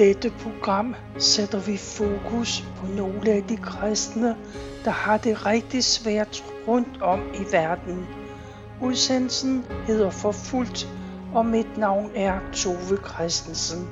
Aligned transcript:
dette 0.00 0.30
program 0.30 0.94
sætter 1.18 1.60
vi 1.60 1.76
fokus 1.76 2.64
på 2.76 2.86
nogle 2.86 3.30
af 3.30 3.42
de 3.42 3.56
kristne, 3.56 4.36
der 4.84 4.90
har 4.90 5.16
det 5.16 5.46
rigtig 5.46 5.84
svært 5.84 6.44
rundt 6.68 7.02
om 7.02 7.20
i 7.34 7.52
verden. 7.52 8.06
Udsendelsen 8.82 9.64
hedder 9.86 10.10
Forfuldt, 10.10 10.88
og 11.34 11.46
mit 11.46 11.76
navn 11.76 12.10
er 12.14 12.40
Tove 12.52 12.98
Christensen. 13.08 13.88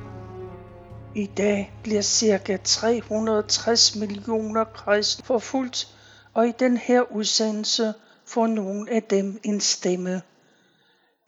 I 1.14 1.26
dag 1.26 1.72
bliver 1.82 2.02
ca. 2.02 2.58
360 2.64 3.96
millioner 3.96 4.64
kristne 4.64 5.24
forfulgt, 5.24 5.88
og 6.34 6.48
i 6.48 6.52
den 6.58 6.76
her 6.76 7.12
udsendelse 7.12 7.94
får 8.26 8.46
nogle 8.46 8.90
af 8.90 9.02
dem 9.02 9.40
en 9.42 9.60
stemme. 9.60 10.22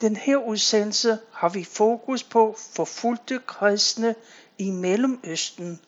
Den 0.01 0.17
her 0.17 0.37
udsendelse 0.37 1.19
har 1.33 1.49
vi 1.49 1.65
fokus 1.65 2.23
på 2.23 2.57
forfulgte 2.75 3.41
kristne 3.47 4.15
i 4.61 4.71
Mellemøsten. 4.71 5.81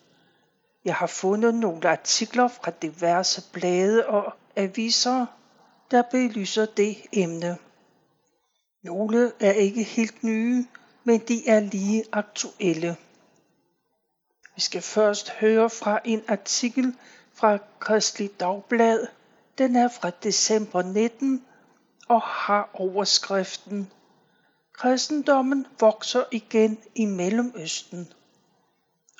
Jeg 0.84 0.94
har 0.94 1.06
fundet 1.06 1.54
nogle 1.54 1.88
artikler 1.88 2.48
fra 2.48 2.70
diverse 2.82 3.42
blade 3.52 4.06
og 4.06 4.32
aviser, 4.56 5.26
der 5.90 6.02
belyser 6.02 6.66
det 6.66 6.96
emne. 7.12 7.58
Nogle 8.82 9.32
er 9.40 9.52
ikke 9.52 9.82
helt 9.82 10.24
nye, 10.24 10.66
men 11.04 11.20
de 11.20 11.48
er 11.48 11.60
lige 11.60 12.04
aktuelle. 12.12 12.96
Vi 14.54 14.60
skal 14.60 14.82
først 14.82 15.30
høre 15.30 15.70
fra 15.70 16.00
en 16.04 16.22
artikel 16.28 16.96
fra 17.34 17.58
Kristelig 17.78 18.40
Dagblad. 18.40 19.06
Den 19.58 19.76
er 19.76 19.88
fra 19.88 20.10
december 20.22 20.82
19 20.82 21.44
og 22.08 22.22
har 22.22 22.70
overskriften 22.74 23.90
Kristendommen 24.72 25.66
vokser 25.80 26.24
igen 26.30 26.78
i 26.94 27.04
Mellemøsten. 27.04 28.12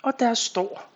Og 0.03 0.19
der 0.19 0.35
står, 0.35 0.89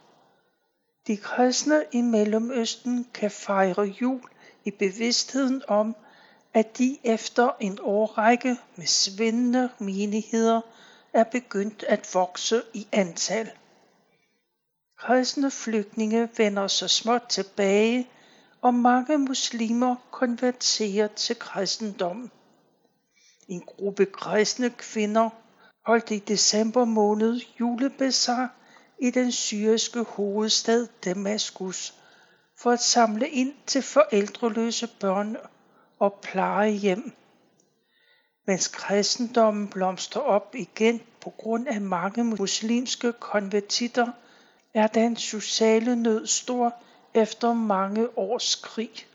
de 1.06 1.16
kristne 1.16 1.84
i 1.92 2.00
Mellemøsten 2.00 3.06
kan 3.14 3.30
fejre 3.30 3.82
jul 3.82 4.20
i 4.64 4.70
bevidstheden 4.70 5.62
om, 5.68 5.96
at 6.54 6.78
de 6.78 6.98
efter 7.04 7.50
en 7.60 7.78
årrække 7.82 8.56
med 8.77 8.86
svindende 8.86 9.70
menigheder 9.78 10.60
er 11.12 11.24
begyndt 11.24 11.82
at 11.82 12.10
vokse 12.14 12.62
i 12.74 12.88
antal. 12.92 13.50
Kristne 14.98 15.50
flygtninge 15.50 16.28
vender 16.36 16.66
så 16.66 16.88
småt 16.88 17.22
tilbage, 17.28 18.08
og 18.62 18.74
mange 18.74 19.18
muslimer 19.18 19.96
konverterer 20.10 21.08
til 21.08 21.38
kristendommen. 21.38 22.30
En 23.48 23.60
gruppe 23.60 24.06
kristne 24.06 24.70
kvinder 24.70 25.30
holdt 25.86 26.10
i 26.10 26.18
december 26.18 26.84
måned 26.84 27.40
julebesar 27.60 28.54
i 28.98 29.11
den 29.11 29.33
syriske 29.33 30.02
hovedstad 30.02 30.86
Damaskus 31.05 31.94
for 32.58 32.70
at 32.70 32.83
samle 32.83 33.28
ind 33.28 33.55
til 33.66 33.83
forældreløse 33.83 34.86
børn 35.00 35.36
og 35.98 36.19
plejehjem. 36.22 37.12
Mens 38.47 38.69
kristendommen 38.69 39.69
blomstrer 39.69 40.22
op 40.22 40.55
igen 40.55 41.00
på 41.20 41.30
grund 41.30 41.69
af 41.69 41.80
mange 41.80 42.24
muslimske 42.24 43.12
konvertitter, 43.12 44.06
er 44.74 44.86
den 44.86 45.17
sociale 45.17 45.97
nød 45.97 46.27
stor 46.27 46.74
efter 47.14 47.52
mange 47.52 48.19
års 48.19 48.55
krig. 48.55 49.06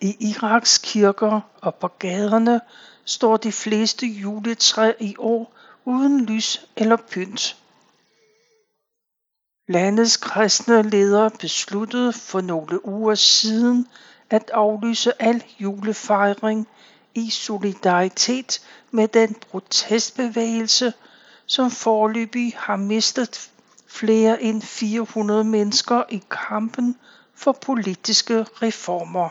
I 0.00 0.16
Iraks 0.20 0.78
kirker 0.78 1.40
og 1.62 1.74
på 1.74 1.88
gaderne 1.88 2.60
står 3.04 3.36
de 3.36 3.52
fleste 3.52 4.06
juletræ 4.06 4.92
i 5.00 5.16
år 5.18 5.54
uden 5.84 6.24
lys 6.24 6.66
eller 6.76 6.96
pynt. 6.96 7.56
Landets 9.68 10.16
kristne 10.16 10.82
ledere 10.82 11.30
besluttede 11.30 12.12
for 12.12 12.40
nogle 12.40 12.86
uger 12.86 13.14
siden 13.14 13.88
at 14.30 14.50
aflyse 14.54 15.22
al 15.22 15.44
julefejring 15.60 16.68
i 17.14 17.30
solidaritet 17.30 18.60
med 18.90 19.08
den 19.08 19.34
protestbevægelse, 19.34 20.92
som 21.46 21.70
forløbig 21.70 22.52
har 22.56 22.76
mistet 22.76 23.50
flere 23.86 24.42
end 24.42 24.62
400 24.62 25.44
mennesker 25.44 26.02
i 26.08 26.22
kampen 26.30 26.96
for 27.34 27.52
politiske 27.52 28.42
reformer. 28.42 29.28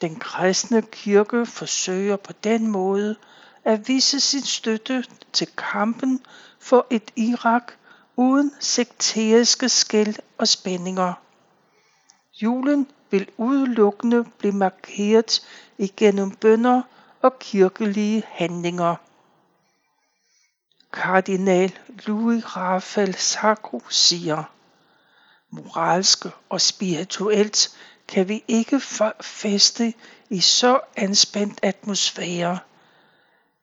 Den 0.00 0.16
kristne 0.16 0.82
kirke 0.82 1.46
forsøger 1.46 2.16
på 2.16 2.32
den 2.44 2.66
måde 2.66 3.16
at 3.64 3.88
vise 3.88 4.20
sin 4.20 4.42
støtte 4.42 5.04
til 5.32 5.48
kampen 5.56 6.20
for 6.60 6.86
et 6.90 7.10
Irak 7.16 7.72
uden 8.20 8.52
sekteriske 8.60 9.68
skæld 9.68 10.16
og 10.38 10.48
spændinger. 10.48 11.12
Julen 12.42 12.86
vil 13.10 13.28
udelukkende 13.36 14.24
blive 14.38 14.52
markeret 14.52 15.46
igennem 15.78 16.30
bønder 16.30 16.82
og 17.22 17.38
kirkelige 17.38 18.22
handlinger. 18.28 18.96
Kardinal 20.92 21.78
Louis 22.06 22.56
Raphael 22.56 23.14
Sacco 23.14 23.82
siger, 23.88 24.44
moralsk 25.50 26.26
og 26.48 26.60
spirituelt 26.60 27.76
kan 28.08 28.28
vi 28.28 28.44
ikke 28.48 28.80
feste 29.20 29.94
i 30.30 30.40
så 30.40 30.80
anspændt 30.96 31.60
atmosfære. 31.62 32.58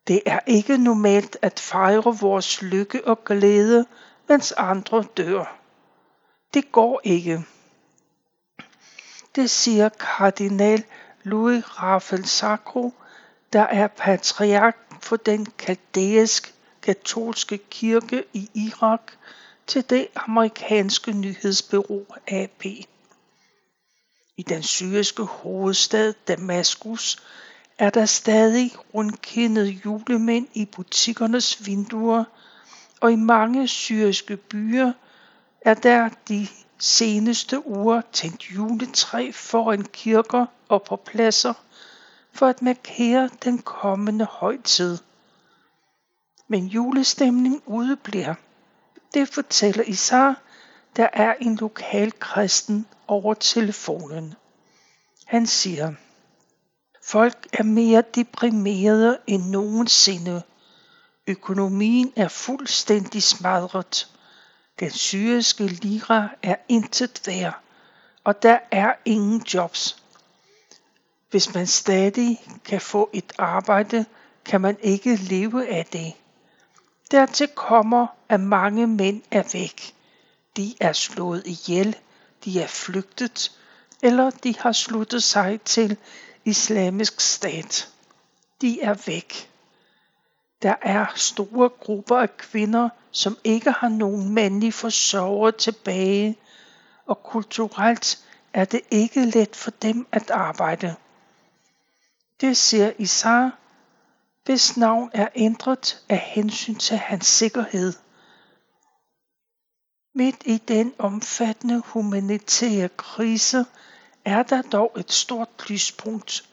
Det 0.08 0.22
er 0.26 0.40
ikke 0.48 0.78
normalt 0.78 1.38
at 1.42 1.60
fejre 1.60 2.18
vores 2.20 2.62
lykke 2.62 3.08
og 3.08 3.24
glæde, 3.24 3.86
mens 4.30 4.52
andre 4.52 5.04
dør. 5.18 5.60
Det 6.54 6.72
går 6.72 7.02
ikke. 7.04 7.46
Det 9.36 9.50
siger 9.50 9.90
kardinal 9.90 10.84
Louis 11.24 11.82
Raphael 11.82 12.26
Sacro, 12.26 12.94
der 13.54 13.62
er 13.62 13.88
patriark 13.88 14.78
for 15.02 15.16
den 15.16 15.46
kaldæisk 15.46 16.54
katolske 16.82 17.58
kirke 17.58 18.24
i 18.34 18.50
Irak 18.54 19.12
til 19.68 19.90
det 19.90 20.08
amerikanske 20.16 21.12
nyhedsbureau 21.12 22.06
AP. 22.28 22.66
I 24.38 24.44
den 24.50 24.64
syriske 24.64 25.24
hovedstad 25.24 26.14
Damaskus 26.28 27.24
er 27.78 27.90
der 27.90 28.06
stadig 28.06 28.72
rundkendede 28.94 29.70
julemænd 29.86 30.48
i 30.54 30.66
butikkernes 30.66 31.66
vinduer, 31.66 32.24
og 33.02 33.12
i 33.12 33.16
mange 33.16 33.68
syriske 33.68 34.38
byer 34.38 34.92
er 35.62 35.74
der 35.74 36.10
de 36.28 36.48
seneste 36.80 37.68
uger 37.68 38.02
tændt 38.12 38.44
juletræ 38.44 39.32
foran 39.32 39.84
kirker 39.84 40.46
og 40.70 40.84
på 40.84 40.96
pladser 40.96 41.54
for 42.32 42.48
at 42.48 42.62
markere 42.62 43.30
den 43.44 43.60
kommende 43.60 44.26
højtid. 44.26 44.98
Men 46.48 46.66
julestemning 46.66 47.64
udebliver. 47.66 48.36
Det 49.14 49.30
fortæller 49.30 49.84
Isar, 49.84 50.42
der 50.96 51.08
er 51.14 51.34
en 51.42 51.56
lokal 51.56 52.14
kristen 52.20 52.88
over 53.08 53.34
telefonen. 53.34 54.34
Han 55.26 55.48
siger, 55.48 55.94
folk 57.04 57.48
er 57.54 57.64
mere 57.64 58.04
deprimerede 58.16 59.18
end 59.28 59.44
nogensinde. 59.44 60.44
Økonomien 61.28 62.14
er 62.16 62.28
fuldstændig 62.28 63.24
smadret. 63.24 64.08
Den 64.80 64.92
syriske 64.92 65.68
lira 65.68 66.30
er 66.44 66.56
intet 66.70 67.22
værd, 67.26 67.60
og 68.24 68.44
der 68.44 68.60
er 68.72 68.94
ingen 69.06 69.42
jobs. 69.54 70.04
Hvis 71.30 71.54
man 71.54 71.68
stadig 71.68 72.42
kan 72.66 72.82
få 72.82 73.10
et 73.14 73.34
arbejde, 73.38 74.06
kan 74.46 74.62
man 74.62 74.78
ikke 74.82 75.16
leve 75.16 75.68
af 75.68 75.86
det. 75.86 76.14
Dertil 77.12 77.48
kommer, 77.48 78.08
at 78.30 78.40
mange 78.40 78.88
mænd 78.88 79.22
er 79.32 79.44
væk. 79.54 79.96
De 80.58 80.76
er 80.80 80.94
slået 80.94 81.44
ihjel, 81.46 81.96
de 82.46 82.62
er 82.62 82.68
flygtet, 82.68 83.52
eller 84.02 84.30
de 84.30 84.56
har 84.60 84.72
sluttet 84.72 85.24
sig 85.24 85.62
til 85.62 85.98
islamisk 86.46 87.22
stat. 87.22 87.90
De 88.62 88.82
er 88.82 88.94
væk. 89.06 89.50
Der 90.62 90.76
er 90.82 91.06
store 91.16 91.70
grupper 91.70 92.18
af 92.18 92.38
kvinder, 92.38 92.90
som 93.12 93.38
ikke 93.44 93.72
har 93.72 93.90
nogen 93.90 94.34
mandlige 94.34 94.72
forsørger 94.72 95.52
tilbage, 95.52 96.38
og 97.06 97.24
kulturelt 97.24 98.26
er 98.54 98.66
det 98.66 98.82
ikke 98.92 99.26
let 99.26 99.56
for 99.56 99.72
dem 99.72 100.08
at 100.12 100.30
arbejde. 100.30 100.96
Det 102.42 102.58
ser 102.58 102.92
Isar, 102.98 103.58
hvis 104.46 104.78
navn 104.78 105.10
er 105.14 105.28
ændret 105.36 106.04
af 106.10 106.20
hensyn 106.20 106.76
til 106.76 106.98
hans 106.98 107.26
sikkerhed. 107.26 107.94
Midt 110.14 110.42
i 110.46 110.58
den 110.58 110.94
omfattende 111.00 111.82
humanitære 111.86 112.90
krise 112.90 113.66
er 114.26 114.44
der 114.44 114.62
dog 114.62 114.96
et 115.00 115.12
stort 115.12 115.70
lyspunkt, 115.70 116.50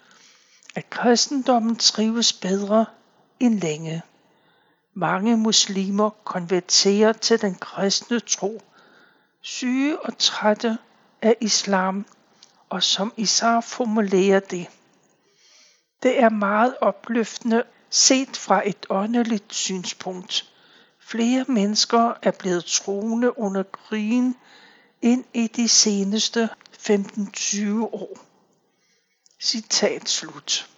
at 0.75 0.91
kristendommen 0.91 1.77
trives 1.77 2.33
bedre 2.33 2.87
end 3.41 3.61
længe. 3.61 4.03
Mange 4.95 5.37
muslimer 5.37 6.11
konverterer 6.11 7.13
til 7.13 7.41
den 7.41 7.55
kristne 7.55 8.21
tro, 8.21 8.63
syge 9.41 10.01
og 10.01 10.19
trætte 10.19 10.79
af 11.23 11.37
islam, 11.41 12.07
og 12.71 12.83
som 12.83 13.13
Isar 13.17 13.61
formulerer 13.61 14.41
det. 14.41 14.67
Det 16.03 16.23
er 16.23 16.29
meget 16.29 16.77
opløftende 16.81 17.65
set 17.91 18.37
fra 18.37 18.69
et 18.69 18.87
åndeligt 18.91 19.55
synspunkt. 19.55 20.51
Flere 20.99 21.45
mennesker 21.49 22.13
er 22.23 22.31
blevet 22.31 22.65
troende 22.65 23.39
under 23.39 23.63
krigen 23.63 24.37
ind 25.03 25.25
i 25.35 25.47
de 25.47 25.69
seneste 25.69 26.49
15-20 26.79 27.81
år. 27.81 28.19
Citat 29.41 30.09
slut. 30.09 30.74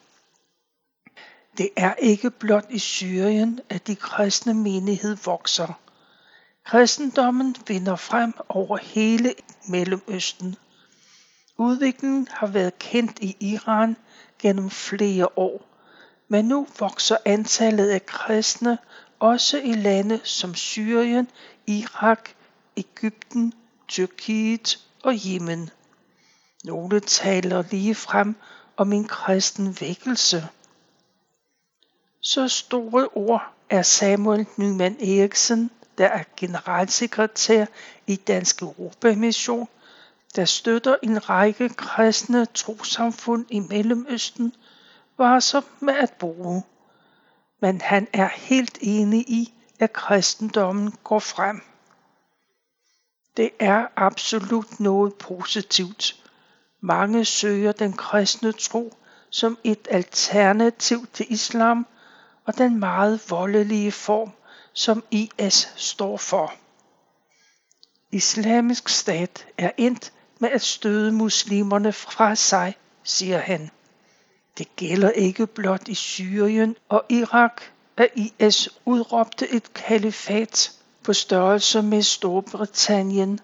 Det 1.58 1.69
er 1.76 1.94
ikke 1.94 2.31
blot 2.31 2.67
i 2.70 2.79
Syrien, 2.79 3.61
at 3.69 3.87
de 3.87 3.97
kristne 3.97 4.55
menighed 4.55 5.17
vokser. 5.25 5.81
Kristendommen 6.64 7.56
vinder 7.67 7.97
frem 7.97 8.32
over 8.49 8.76
hele 8.76 9.35
Mellemøsten. 9.69 10.56
Udviklingen 11.58 12.29
har 12.31 12.47
været 12.47 12.79
kendt 12.79 13.19
i 13.19 13.37
Iran 13.41 13.97
gennem 14.38 14.70
flere 14.70 15.38
år, 15.38 15.67
men 16.29 16.44
nu 16.44 16.67
vokser 16.79 17.17
antallet 17.25 17.88
af 17.88 18.06
kristne 18.06 18.79
også 19.19 19.58
i 19.58 19.73
lande 19.73 20.20
som 20.25 20.55
Syrien, 20.55 21.29
Irak, 21.67 22.31
Ægypten, 22.76 23.53
Tyrkiet 23.88 24.79
og 25.03 25.14
Yemen. 25.26 25.70
Nogle 26.64 27.00
taler 27.00 27.64
lige 27.70 27.94
frem 27.94 28.37
om 28.76 28.93
en 28.93 29.05
kristen 29.05 29.76
vækkelse. 29.81 30.49
Så 32.28 32.49
store 32.49 33.08
ord 33.08 33.43
er 33.70 33.82
Samuel 33.82 34.46
Nyman 34.56 34.96
Eriksen, 35.00 35.70
der 35.99 36.06
er 36.06 36.25
generalsekretær 36.37 37.67
i 38.06 38.17
Dansk 38.17 38.62
Europamission, 38.62 39.69
der 40.37 40.44
støtter 40.44 40.96
en 41.02 41.31
række 41.31 41.69
kristne 41.69 42.46
trosamfund 42.46 43.46
i 43.50 43.58
Mellemøsten, 43.58 44.55
var 45.19 45.40
så 45.40 45.62
med 45.81 45.94
at 45.94 46.12
bruge. 46.12 46.62
Men 47.61 47.81
han 47.81 48.08
er 48.12 48.29
helt 48.29 48.79
enig 48.81 49.20
i, 49.20 49.55
at 49.79 49.93
kristendommen 49.93 50.93
går 51.05 51.19
frem. 51.19 51.61
Det 53.37 53.50
er 53.58 53.87
absolut 53.96 54.81
noget 54.81 55.14
positivt. 55.14 56.25
Mange 56.81 57.25
søger 57.25 57.72
den 57.72 57.93
kristne 57.93 58.52
tro 58.52 58.96
som 59.31 59.58
et 59.64 59.88
alternativ 59.90 61.06
til 61.12 61.32
islam 61.32 61.87
og 62.46 62.58
den 62.58 62.78
meget 62.78 63.20
voldelige 63.31 63.93
form, 63.93 64.31
som 64.72 65.04
IS 65.10 65.72
står 65.76 66.16
for. 66.16 66.52
Islamisk 68.12 68.88
stat 68.88 69.46
er 69.58 69.70
endt 69.76 70.12
med 70.38 70.48
at 70.48 70.62
støde 70.62 71.12
muslimerne 71.12 71.93
fra 71.93 72.34
sig, 72.34 72.75
siger 73.04 73.38
han. 73.38 73.70
Det 74.58 74.76
gælder 74.76 75.10
ikke 75.10 75.46
blot 75.46 75.88
i 75.88 75.94
Syrien 75.94 76.76
og 76.88 77.04
Irak, 77.08 77.62
at 77.96 78.08
IS 78.14 78.69
udråbte 78.84 79.48
et 79.48 79.72
kalifat 79.75 80.72
på 81.02 81.12
størrelse 81.12 81.82
med 81.82 82.02
Storbritannien, 82.02 83.40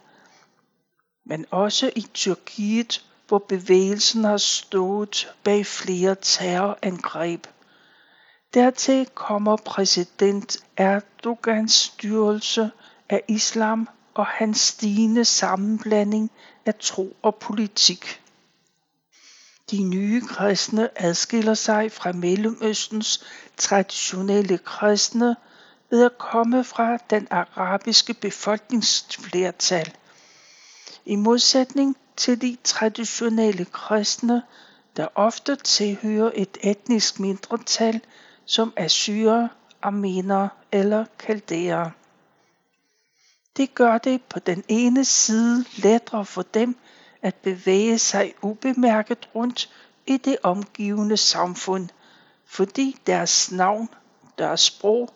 men 1.24 1.46
også 1.50 1.90
i 1.96 2.06
Tyrkiet, 2.14 3.04
hvor 3.28 3.38
bevægelsen 3.38 4.24
har 4.24 4.36
stået 4.36 5.34
bag 5.44 5.66
flere 5.66 6.16
terrorangreb. 6.22 7.46
Dertil 8.54 9.06
kommer 9.14 9.56
præsident 9.56 10.56
Erdogans 10.76 11.72
styrelse 11.72 12.70
af 13.08 13.22
islam 13.28 13.88
og 14.14 14.26
hans 14.26 14.60
stigende 14.60 15.24
sammenblanding 15.24 16.30
af 16.66 16.74
tro 16.74 17.16
og 17.22 17.34
politik. 17.34 18.22
De 19.70 19.82
nye 19.82 20.22
kristne 20.28 21.02
adskiller 21.02 21.54
sig 21.54 21.92
fra 21.92 22.12
Mellemøstens 22.12 23.24
traditionelle 23.56 24.58
kristne 24.58 25.36
ved 25.90 26.04
at 26.04 26.18
komme 26.18 26.64
fra 26.64 26.96
den 26.96 27.28
arabiske 27.30 28.14
befolkningsflertal. 28.14 29.94
I 31.06 31.16
modsætning 31.16 31.96
til 32.16 32.40
de 32.40 32.56
traditionelle 32.64 33.64
kristne, 33.64 34.42
der 34.96 35.06
ofte 35.14 35.56
tilhører 35.56 36.30
et 36.34 36.58
etnisk 36.62 37.20
mindretal, 37.20 38.00
som 38.52 38.72
assyrer, 38.76 39.48
armener 39.82 40.48
eller 40.72 41.04
kaldærer. 41.18 41.90
Det 43.56 43.74
gør 43.74 43.98
det 43.98 44.22
på 44.22 44.38
den 44.38 44.64
ene 44.68 45.04
side 45.04 45.64
lettere 45.76 46.24
for 46.24 46.42
dem 46.42 46.76
at 47.22 47.34
bevæge 47.34 47.98
sig 47.98 48.34
ubemærket 48.42 49.28
rundt 49.34 49.70
i 50.06 50.16
det 50.16 50.36
omgivende 50.42 51.16
samfund, 51.16 51.88
fordi 52.46 52.96
deres 53.06 53.52
navn, 53.52 53.88
deres 54.38 54.60
sprog 54.60 55.10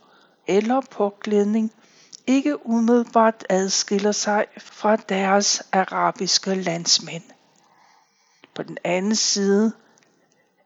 eller 0.47 0.81
påklædning 0.81 1.73
ikke 2.27 2.67
umiddelbart 2.67 3.47
adskiller 3.50 4.12
sig 4.12 4.47
fra 4.59 4.97
deres 4.97 5.62
arabiske 5.73 6.55
landsmænd. 6.55 7.25
På 8.55 8.62
den 8.62 8.79
anden 8.85 9.17
side 9.17 9.73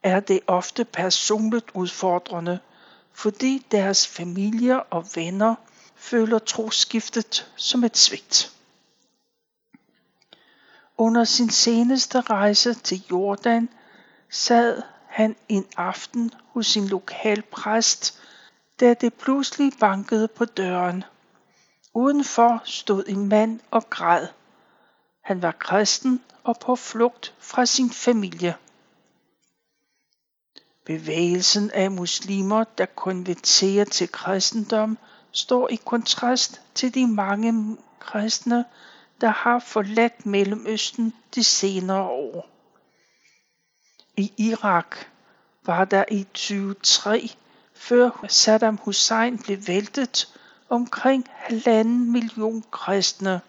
er 0.03 0.21
det 0.21 0.41
ofte 0.47 0.85
personligt 0.85 1.71
udfordrende, 1.75 2.59
fordi 3.13 3.67
deres 3.71 4.09
familier 4.09 4.77
og 4.77 5.07
venner 5.15 5.55
føler 5.97 6.39
troskiftet 6.39 7.53
som 7.57 7.85
et 7.85 7.97
svigt. 7.97 8.53
Under 10.99 11.25
sin 11.25 11.51
seneste 11.51 12.21
rejse 12.21 12.75
til 12.75 13.03
Jordan 13.11 13.69
sad 14.31 14.83
han 15.07 15.37
en 15.49 15.67
aften 15.77 16.31
hos 16.53 16.67
sin 16.67 16.89
lokal 16.89 17.43
præst, 17.43 18.21
da 18.81 18.95
det 18.95 19.15
pludselig 19.15 19.73
bankede 19.81 20.29
på 20.29 20.45
døren. 20.45 21.05
Udenfor 21.95 22.63
stod 22.65 23.05
en 23.07 23.29
mand 23.29 23.61
og 23.71 23.91
græd. 23.91 24.27
Han 25.25 25.43
var 25.43 25.53
kristen 25.53 26.23
og 26.45 26.57
på 26.61 26.77
flugt 26.77 27.35
fra 27.39 27.67
sin 27.67 27.91
familie. 27.91 28.55
Bevægelsen 30.91 31.71
af 31.71 31.91
muslimer, 31.91 32.65
der 32.65 32.87
konverterer 32.87 33.85
til 33.85 34.13
kristendom, 34.13 34.99
står 35.33 35.69
i 35.69 35.75
kontrast 35.75 36.61
til 36.75 36.95
de 36.95 37.07
mange 37.07 37.77
kristne, 38.01 38.65
der 39.21 39.29
har 39.29 39.59
forladt 39.59 40.27
Mellemøsten 40.27 41.15
de 41.35 41.45
senere 41.45 42.03
år. 42.03 42.49
I 44.17 44.33
Irak 44.37 44.97
var 45.67 45.85
der 45.85 46.05
i 46.11 46.23
2003, 46.23 47.31
før 47.75 48.25
Saddam 48.29 48.77
Hussein 48.77 49.39
blev 49.39 49.59
væltet, 49.67 50.35
omkring 50.69 51.27
halvanden 51.31 52.13
million 52.13 52.65
kristne. 52.71 53.41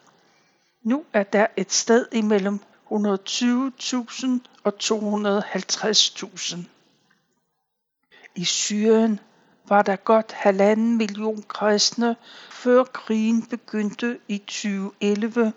Nu 0.84 1.06
er 1.14 1.24
der 1.24 1.48
et 1.58 1.72
sted 1.72 2.06
imellem 2.12 2.60
120.000 2.92 4.28
og 4.64 4.74
250.000. 4.84 6.58
I 8.36 8.44
Syrien 8.46 9.20
var 9.68 9.82
der 9.82 9.96
godt 9.96 10.32
halvanden 10.32 10.98
million 10.98 11.44
kristne, 11.48 12.16
før 12.50 12.84
krigen 12.84 13.46
begyndte 13.46 14.20
i 14.28 14.38
2011. 14.38 15.54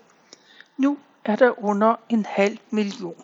Nu 0.77 0.97
er 1.25 1.35
der 1.35 1.63
under 1.63 1.95
en 2.09 2.25
halv 2.25 2.57
million. 2.69 3.23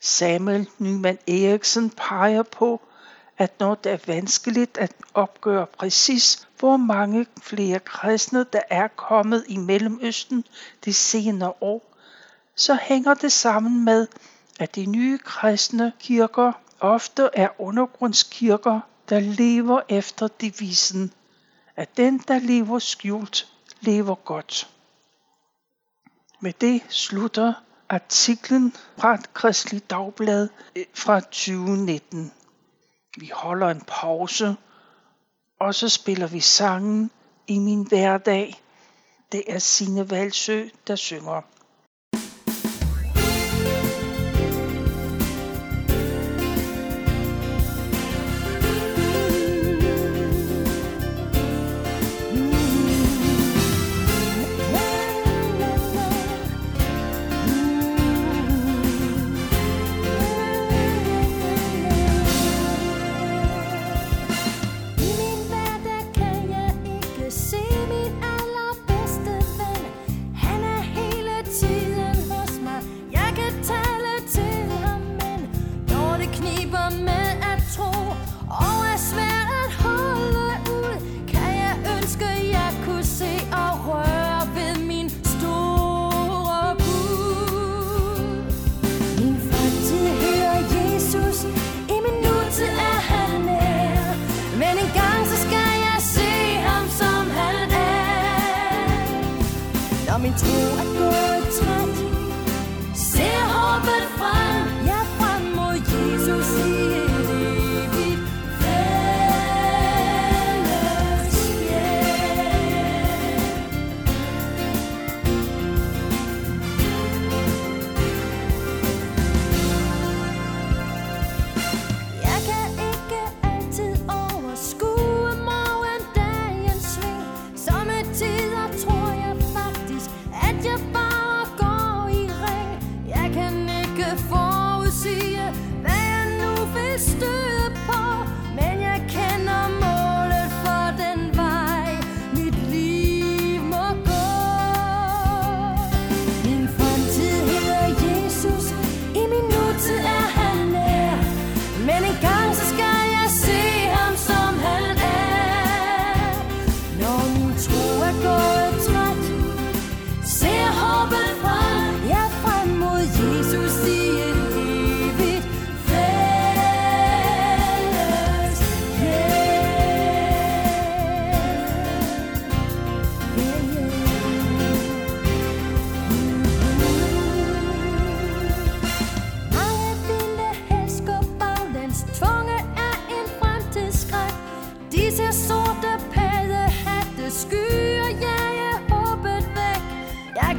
Samuel 0.00 0.68
Nyman 0.78 1.18
Eriksen 1.28 1.90
peger 1.90 2.42
på, 2.42 2.80
at 3.38 3.60
når 3.60 3.74
det 3.74 3.92
er 3.92 3.98
vanskeligt 4.06 4.78
at 4.78 4.92
opgøre 5.14 5.66
præcis, 5.66 6.48
hvor 6.58 6.76
mange 6.76 7.26
flere 7.42 7.78
kristne 7.80 8.44
der 8.52 8.62
er 8.70 8.88
kommet 8.88 9.44
i 9.48 9.56
Mellemøsten 9.56 10.44
de 10.84 10.92
senere 10.92 11.52
år, 11.60 11.94
så 12.56 12.78
hænger 12.82 13.14
det 13.14 13.32
sammen 13.32 13.84
med, 13.84 14.06
at 14.60 14.74
de 14.74 14.86
nye 14.86 15.18
kristne 15.18 15.92
kirker 15.98 16.52
ofte 16.80 17.30
er 17.32 17.60
undergrundskirker, 17.60 18.80
der 19.08 19.20
lever 19.20 19.80
efter 19.88 20.28
devisen, 20.28 21.12
at 21.76 21.96
den, 21.96 22.18
der 22.18 22.38
lever 22.38 22.78
skjult, 22.78 23.48
lever 23.80 24.14
godt. 24.14 24.70
Med 26.40 26.52
det 26.52 26.82
slutter 26.88 27.52
artiklen 27.88 28.74
fra 28.98 29.14
et 29.14 29.34
kristeligt 29.34 29.90
dagblad 29.90 30.48
øh, 30.76 30.84
fra 30.94 31.20
2019. 31.20 32.32
Vi 33.16 33.30
holder 33.34 33.68
en 33.68 33.82
pause, 33.86 34.56
og 35.60 35.74
så 35.74 35.88
spiller 35.88 36.26
vi 36.26 36.40
sangen 36.40 37.10
i 37.46 37.58
min 37.58 37.88
hverdag. 37.88 38.62
Det 39.32 39.42
er 39.46 39.58
Sine 39.58 40.10
Valsø, 40.10 40.68
der 40.86 40.96
synger. 40.96 41.42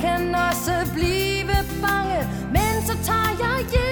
Kan 0.05 0.35
også 0.35 0.91
blive 0.93 1.57
bange 1.81 2.19
Men 2.53 2.73
så 2.87 2.93
tager 3.03 3.31
jeg 3.39 3.65
hjem. 3.71 3.84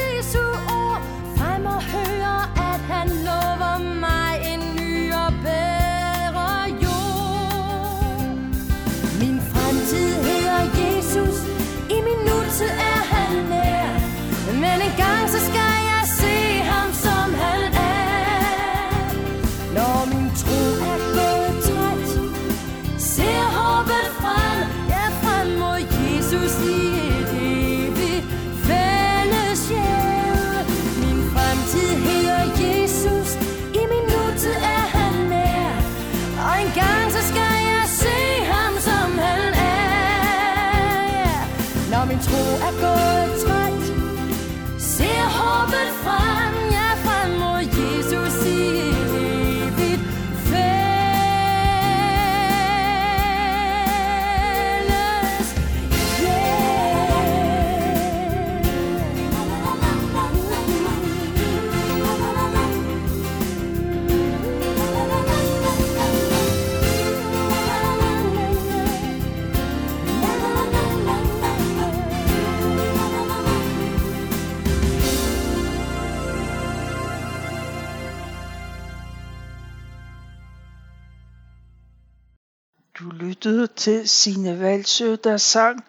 Du 83.00 83.10
lyttede 83.10 83.68
til 83.68 84.10
Sine 84.10 84.60
Valsø, 84.60 85.16
der 85.24 85.38
sang 85.38 85.86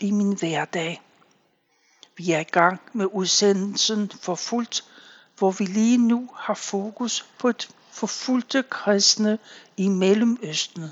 i 0.00 0.10
min 0.10 0.38
hverdag. 0.38 1.02
Vi 2.16 2.32
er 2.32 2.38
i 2.38 2.42
gang 2.44 2.80
med 2.92 3.06
udsendelsen 3.12 4.10
for 4.10 4.34
fuldt, 4.34 4.84
hvor 5.38 5.50
vi 5.50 5.64
lige 5.64 5.98
nu 5.98 6.30
har 6.36 6.54
fokus 6.54 7.26
på 7.38 7.48
et 7.48 7.70
forfulgte 7.90 8.62
kristne 8.62 9.38
i 9.76 9.88
Mellemøsten. 9.88 10.84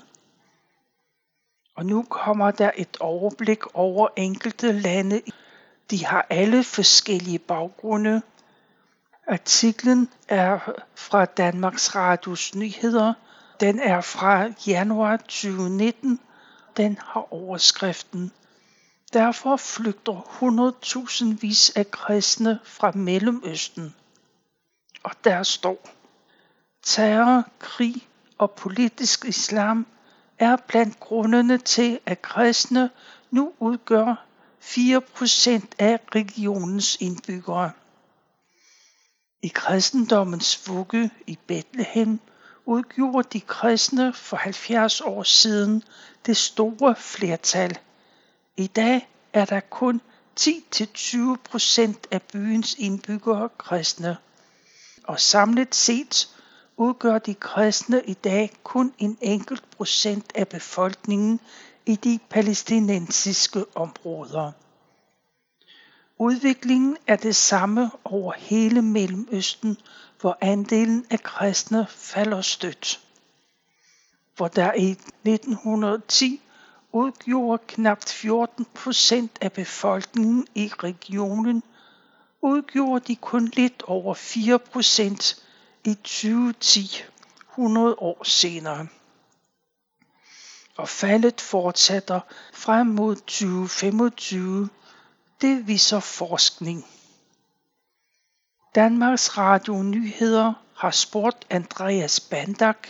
Og 1.76 1.86
nu 1.86 2.02
kommer 2.02 2.50
der 2.50 2.70
et 2.76 2.96
overblik 3.00 3.74
over 3.74 4.08
enkelte 4.16 4.72
lande. 4.72 5.22
De 5.90 6.04
har 6.04 6.26
alle 6.30 6.64
forskellige 6.64 7.38
baggrunde. 7.38 8.22
Artiklen 9.28 10.08
er 10.28 10.58
fra 10.94 11.24
Danmarks 11.24 11.94
Radios 11.94 12.54
Nyheder. 12.54 13.14
Den 13.60 13.78
er 13.78 14.00
fra 14.00 14.46
januar 14.66 15.16
2019. 15.16 16.20
Den 16.76 16.98
har 17.06 17.32
overskriften. 17.32 18.32
Derfor 19.12 19.56
flygter 19.56 21.32
100.000 21.32 21.40
vis 21.40 21.70
af 21.76 21.90
kristne 21.90 22.58
fra 22.64 22.90
Mellemøsten. 22.90 23.94
Og 25.02 25.10
der 25.24 25.42
står, 25.42 25.90
terror, 26.82 27.44
krig 27.58 28.08
og 28.38 28.50
politisk 28.50 29.24
islam 29.24 29.86
er 30.38 30.56
blandt 30.56 31.00
grundene 31.00 31.58
til, 31.58 32.00
at 32.06 32.22
kristne 32.22 32.90
nu 33.30 33.52
udgør 33.58 34.24
4% 34.60 34.70
af 35.78 36.00
regionens 36.14 36.96
indbyggere. 37.00 37.72
I 39.42 39.48
kristendommens 39.48 40.68
vugge 40.68 41.10
i 41.26 41.38
Bethlehem 41.46 42.20
udgjorde 42.68 43.28
de 43.32 43.40
kristne 43.40 44.12
for 44.12 44.36
70 44.36 45.00
år 45.00 45.22
siden 45.22 45.82
det 46.26 46.36
store 46.36 46.94
flertal. 46.96 47.78
I 48.56 48.66
dag 48.66 49.08
er 49.32 49.44
der 49.44 49.60
kun 49.60 50.00
10-20 50.40 51.18
procent 51.50 52.06
af 52.10 52.22
byens 52.22 52.74
indbyggere 52.78 53.48
kristne. 53.58 54.16
Og 55.04 55.20
samlet 55.20 55.74
set 55.74 56.28
udgør 56.76 57.18
de 57.18 57.34
kristne 57.34 58.02
i 58.04 58.14
dag 58.14 58.52
kun 58.62 58.92
en 58.98 59.18
enkelt 59.20 59.70
procent 59.76 60.32
af 60.34 60.48
befolkningen 60.48 61.40
i 61.86 61.96
de 61.96 62.18
palæstinensiske 62.30 63.64
områder. 63.74 64.52
Udviklingen 66.18 66.96
er 67.06 67.16
det 67.16 67.36
samme 67.36 67.90
over 68.04 68.32
hele 68.36 68.82
Mellemøsten, 68.82 69.76
hvor 70.20 70.38
andelen 70.40 71.06
af 71.10 71.22
kristne 71.22 71.86
falder 71.90 72.40
stødt. 72.42 73.00
Hvor 74.36 74.48
der 74.48 74.72
i 74.74 74.90
1910 74.90 76.40
udgjorde 76.92 77.62
knap 77.66 78.04
14 78.08 78.66
procent 78.74 79.38
af 79.40 79.52
befolkningen 79.52 80.46
i 80.54 80.70
regionen, 80.78 81.62
udgjorde 82.42 83.04
de 83.06 83.16
kun 83.16 83.46
lidt 83.46 83.82
over 83.82 84.14
4 84.14 84.58
procent 84.58 85.44
i 85.84 85.94
2010, 85.94 87.02
100 87.52 87.94
år 87.98 88.24
senere. 88.24 88.86
Og 90.76 90.88
faldet 90.88 91.40
fortsætter 91.40 92.20
frem 92.52 92.86
mod 92.86 93.16
2025. 93.16 94.68
Det 95.40 95.66
viser 95.66 96.00
forskning. 96.00 96.86
Danmarks 98.74 99.38
Radio 99.38 99.82
Nyheder 99.82 100.52
har 100.76 100.90
spurgt 100.90 101.46
Andreas 101.50 102.20
Bandak, 102.20 102.88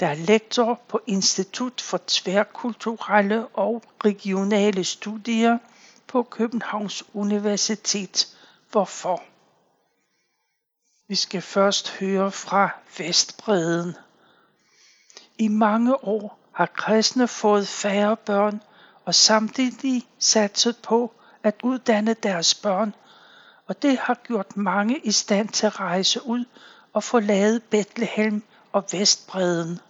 der 0.00 0.06
er 0.06 0.14
lektor 0.14 0.80
på 0.88 1.00
Institut 1.06 1.80
for 1.80 2.00
Tværkulturelle 2.06 3.46
og 3.46 3.82
Regionale 4.04 4.84
Studier 4.84 5.58
på 6.06 6.22
Københavns 6.22 7.04
Universitet. 7.14 8.36
Hvorfor? 8.70 9.22
Vi 11.08 11.14
skal 11.14 11.42
først 11.42 11.90
høre 11.90 12.32
fra 12.32 12.68
Vestbreden. 12.98 13.96
I 15.38 15.48
mange 15.48 16.04
år 16.04 16.38
har 16.52 16.66
kristne 16.66 17.28
fået 17.28 17.68
færre 17.68 18.16
børn 18.16 18.62
og 19.04 19.14
samtidig 19.14 20.08
satset 20.18 20.76
på 20.82 21.12
at 21.42 21.54
uddanne 21.62 22.14
deres 22.14 22.54
børn, 22.54 22.94
og 23.66 23.82
det 23.82 23.98
har 23.98 24.14
gjort 24.26 24.56
mange 24.56 24.98
i 24.98 25.12
stand 25.12 25.48
til 25.48 25.66
at 25.66 25.80
rejse 25.80 26.26
ud 26.26 26.44
og 26.92 27.04
forlade 27.04 27.60
Bethlehem 27.60 28.42
og 28.72 28.84
Vestbreden. 28.92 29.80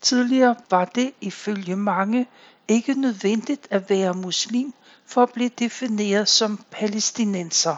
Tidligere 0.00 0.56
var 0.70 0.84
det 0.84 1.12
ifølge 1.20 1.76
mange 1.76 2.26
ikke 2.68 3.00
nødvendigt 3.00 3.68
at 3.70 3.90
være 3.90 4.14
muslim 4.14 4.74
for 5.06 5.22
at 5.22 5.32
blive 5.32 5.48
defineret 5.48 6.28
som 6.28 6.64
palæstinenser. 6.70 7.76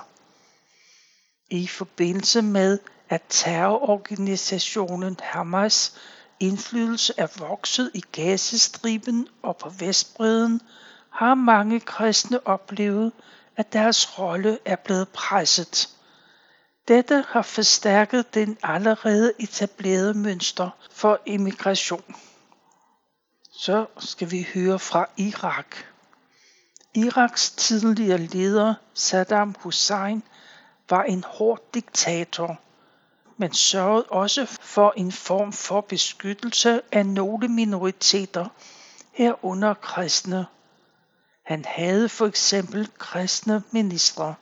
I 1.50 1.66
forbindelse 1.66 2.42
med 2.42 2.78
at 3.08 3.22
terrororganisationen 3.28 5.16
Hamas 5.22 5.94
indflydelse 6.40 7.14
er 7.16 7.26
vokset 7.38 7.90
i 7.94 8.00
Gazastriben 8.12 9.28
og 9.42 9.56
på 9.56 9.68
Vestbreden, 9.68 10.60
har 11.10 11.34
mange 11.34 11.80
kristne 11.80 12.46
oplevet, 12.46 13.12
at 13.60 13.72
deres 13.72 14.18
rolle 14.18 14.58
er 14.64 14.76
blevet 14.76 15.08
presset. 15.08 15.88
Dette 16.88 17.24
har 17.28 17.42
forstærket 17.42 18.34
den 18.34 18.58
allerede 18.62 19.32
etablerede 19.38 20.14
mønster 20.14 20.70
for 20.90 21.20
immigration. 21.26 22.14
Så 23.52 23.86
skal 23.98 24.30
vi 24.30 24.46
høre 24.54 24.78
fra 24.78 25.06
Irak. 25.16 25.76
Iraks 26.94 27.50
tidligere 27.50 28.18
leder 28.18 28.74
Saddam 28.94 29.54
Hussein 29.58 30.22
var 30.90 31.02
en 31.02 31.24
hård 31.24 31.60
diktator, 31.74 32.60
men 33.36 33.52
sørgede 33.52 34.04
også 34.04 34.46
for 34.60 34.92
en 34.96 35.12
form 35.12 35.52
for 35.52 35.80
beskyttelse 35.80 36.82
af 36.92 37.06
nogle 37.06 37.48
minoriteter, 37.48 38.48
herunder 39.12 39.74
kristne. 39.74 40.46
Han 41.50 41.64
havde 41.64 42.08
for 42.08 42.26
eksempel 42.26 42.88
kristne 42.98 43.62
ministre. 43.70 44.34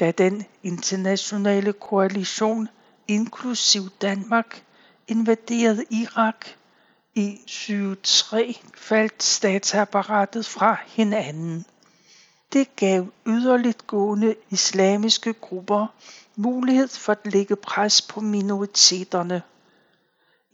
Da 0.00 0.10
den 0.10 0.44
internationale 0.62 1.72
koalition, 1.72 2.68
inklusiv 3.08 3.82
Danmark, 4.00 4.62
invaderede 5.08 5.84
Irak 5.90 6.46
i 7.14 7.38
2003, 7.40 8.60
faldt 8.74 9.22
statsapparatet 9.22 10.46
fra 10.46 10.76
hinanden. 10.86 11.66
Det 12.52 12.76
gav 12.76 13.06
yderligt 13.26 13.86
gående 13.86 14.34
islamiske 14.50 15.32
grupper 15.32 15.86
mulighed 16.36 16.88
for 16.88 17.12
at 17.12 17.32
lægge 17.32 17.56
pres 17.56 18.02
på 18.02 18.20
minoriteterne. 18.20 19.42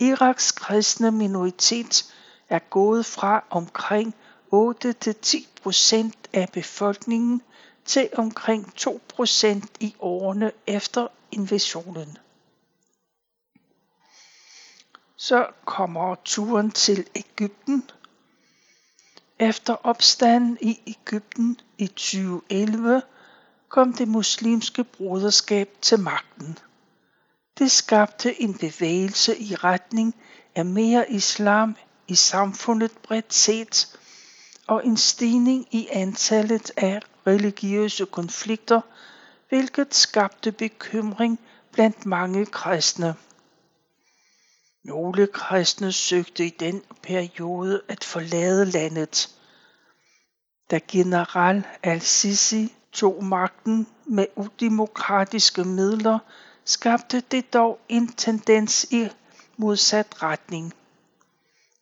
Iraks 0.00 0.52
kristne 0.52 1.10
minoritet 1.10 2.14
er 2.48 2.58
gået 2.58 3.06
fra 3.06 3.44
omkring 3.50 4.14
8-10 4.54 5.51
procent 5.62 6.28
af 6.32 6.48
befolkningen 6.52 7.42
til 7.84 8.08
omkring 8.16 8.74
2 8.74 9.00
procent 9.08 9.70
i 9.80 9.94
årene 10.00 10.52
efter 10.66 11.08
invasionen. 11.30 12.18
Så 15.16 15.46
kommer 15.64 16.14
turen 16.24 16.70
til 16.70 17.06
Ægypten. 17.14 17.90
Efter 19.38 19.74
opstanden 19.86 20.58
i 20.60 20.80
Ægypten 20.86 21.60
i 21.78 21.86
2011 21.86 23.02
kom 23.68 23.92
det 23.92 24.08
muslimske 24.08 24.84
broderskab 24.84 25.68
til 25.82 26.00
magten. 26.00 26.58
Det 27.58 27.70
skabte 27.70 28.42
en 28.42 28.58
bevægelse 28.58 29.38
i 29.38 29.54
retning 29.54 30.14
af 30.54 30.64
mere 30.64 31.10
islam 31.10 31.76
i 32.08 32.14
samfundet 32.14 32.90
bredt 33.02 33.34
set, 33.34 33.98
og 34.66 34.86
en 34.86 34.96
stigning 34.96 35.66
i 35.70 35.88
antallet 35.90 36.70
af 36.76 37.00
religiøse 37.26 38.06
konflikter, 38.06 38.80
hvilket 39.48 39.94
skabte 39.94 40.52
bekymring 40.52 41.40
blandt 41.72 42.06
mange 42.06 42.46
kristne. 42.46 43.14
Nogle 44.84 45.26
kristne 45.26 45.92
søgte 45.92 46.46
i 46.46 46.50
den 46.50 46.82
periode 47.02 47.82
at 47.88 48.04
forlade 48.04 48.64
landet. 48.64 49.30
Da 50.70 50.80
general 50.88 51.66
al-Sisi 51.82 52.74
tog 52.92 53.24
magten 53.24 53.86
med 54.04 54.26
udemokratiske 54.36 55.64
midler, 55.64 56.18
skabte 56.64 57.20
det 57.20 57.52
dog 57.52 57.80
en 57.88 58.08
tendens 58.08 58.84
i 58.90 59.08
modsat 59.56 60.22
retning. 60.22 60.74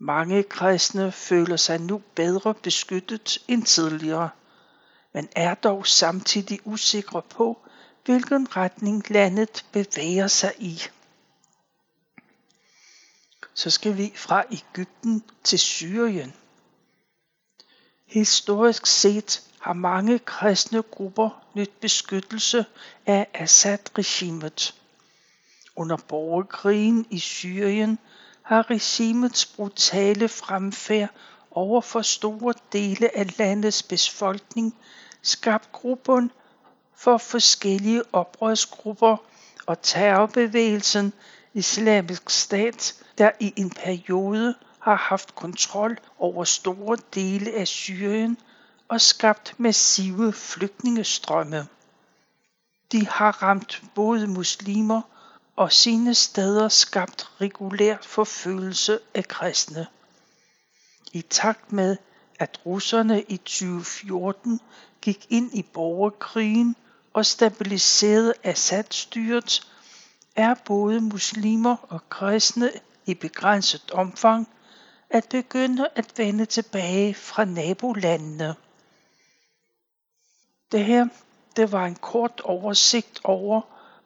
Mange 0.02 0.42
kristne 0.42 1.12
føler 1.12 1.56
sig 1.56 1.80
nu 1.80 2.02
bedre 2.14 2.54
beskyttet 2.54 3.38
end 3.48 3.64
tidligere, 3.64 4.30
men 5.12 5.28
er 5.36 5.54
dog 5.54 5.86
samtidig 5.86 6.60
usikre 6.64 7.22
på, 7.22 7.58
hvilken 8.04 8.56
retning 8.56 9.10
landet 9.10 9.64
bevæger 9.72 10.26
sig 10.26 10.52
i. 10.58 10.82
Så 13.54 13.70
skal 13.70 13.96
vi 13.96 14.12
fra 14.16 14.44
Ægypten 14.50 15.24
til 15.44 15.58
Syrien. 15.58 16.34
Historisk 18.06 18.86
set 18.86 19.42
har 19.60 19.72
mange 19.72 20.18
kristne 20.18 20.82
grupper 20.82 21.44
nyt 21.54 21.72
beskyttelse 21.80 22.64
af 23.06 23.26
Assad-regimet. 23.34 24.74
Under 25.76 25.96
borgerkrigen 25.96 27.06
i 27.10 27.18
Syrien 27.18 27.98
har 28.50 28.70
regimets 28.70 29.46
brutale 29.46 30.28
fremfærd 30.28 31.08
over 31.50 31.80
for 31.80 32.02
store 32.02 32.54
dele 32.72 33.16
af 33.16 33.38
landets 33.38 33.82
befolkning 33.82 34.74
skabt 35.22 35.72
grupper 35.72 36.28
for 36.96 37.18
forskellige 37.18 38.02
oprørsgrupper 38.12 39.16
og 39.66 39.82
terrorbevægelsen 39.82 41.12
Islamisk 41.54 42.30
Stat, 42.30 42.94
der 43.18 43.30
i 43.40 43.52
en 43.56 43.70
periode 43.70 44.54
har 44.78 44.96
haft 44.96 45.34
kontrol 45.34 45.98
over 46.18 46.44
store 46.44 46.98
dele 47.14 47.52
af 47.52 47.68
Syrien 47.68 48.38
og 48.88 49.00
skabt 49.00 49.54
massive 49.58 50.32
flygtningestrømme. 50.32 51.66
De 52.92 53.08
har 53.08 53.42
ramt 53.42 53.82
både 53.94 54.26
muslimer 54.26 55.02
og 55.60 55.72
sine 55.72 56.14
steder 56.14 56.68
skabt 56.68 57.30
regulær 57.40 57.96
forfølgelse 58.02 58.98
af 59.14 59.28
kristne. 59.28 59.86
I 61.12 61.22
takt 61.22 61.72
med, 61.72 61.96
at 62.38 62.60
russerne 62.66 63.22
i 63.22 63.36
2014 63.36 64.60
gik 65.00 65.26
ind 65.30 65.54
i 65.54 65.62
borgerkrigen 65.62 66.76
og 67.12 67.26
stabiliserede 67.26 68.34
Assad-styret, 68.42 69.72
er 70.36 70.54
både 70.64 71.00
muslimer 71.00 71.76
og 71.88 72.08
kristne 72.08 72.72
i 73.06 73.14
begrænset 73.14 73.90
omfang 73.90 74.48
at 75.10 75.26
begynde 75.30 75.88
at 75.94 76.12
vende 76.16 76.46
tilbage 76.46 77.14
fra 77.14 77.44
nabolandene. 77.44 78.54
Det 80.72 80.84
her, 80.84 81.06
det 81.56 81.72
var 81.72 81.86
en 81.86 81.96
kort 81.96 82.40
oversigt 82.44 83.20
over, 83.24 83.60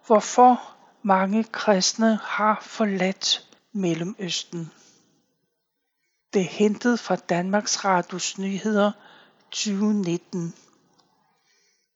hvorfor 0.06 0.73
mange 1.06 1.44
kristne 1.44 2.16
har 2.22 2.58
forladt 2.62 3.48
Mellemøsten. 3.72 4.72
Det 6.32 6.40
er 6.40 6.48
hentet 6.48 7.00
fra 7.00 7.16
Danmarks 7.16 7.84
Radios 7.84 8.38
Nyheder 8.38 8.92
2019. 9.50 10.54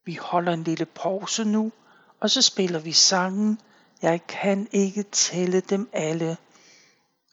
Vi 0.05 0.15
holder 0.15 0.53
en 0.53 0.65
lille 0.65 0.87
pause 0.87 1.45
nu, 1.45 1.73
og 2.21 2.31
så 2.31 2.43
spiller 2.43 2.79
vi 2.79 2.93
sangen 2.93 3.61
Jeg 4.03 4.27
kan 4.27 4.69
ikke 4.73 5.03
tælle 5.03 5.61
dem 5.61 5.89
alle. 5.93 6.37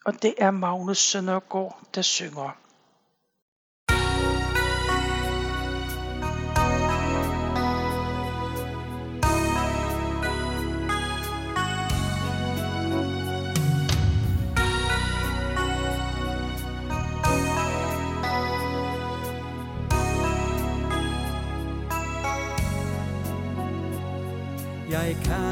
Og 0.04 0.22
det 0.22 0.34
er 0.38 0.50
Magnus 0.50 0.98
Søndergaard, 0.98 1.80
der 1.94 2.02
synger. 2.02 2.65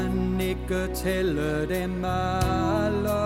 Kan 0.05 0.41
ikke 0.41 0.87
tælle 0.95 1.67
dem 1.69 2.05
alle 2.05 3.21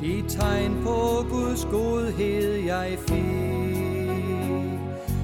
De 0.00 0.22
tegn 0.28 0.82
på 0.84 1.26
Guds 1.30 1.64
godhed 1.64 2.54
jeg 2.66 2.98
fik. 3.08 4.78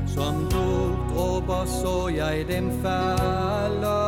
Som 0.07 0.35
du 0.51 0.97
dråber 1.15 1.65
så 1.65 2.09
jeg 2.17 2.45
dem 2.49 2.71
falde 2.83 4.05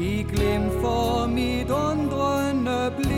I 0.00 0.26
glem 0.34 0.70
for 0.80 1.26
mit 1.26 1.70
undrende 1.70 2.92
blik. 2.96 3.16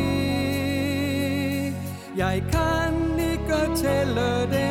Jeg 2.16 2.42
kan 2.52 3.20
ikke 3.20 3.76
tælle 3.76 4.40
dem 4.52 4.67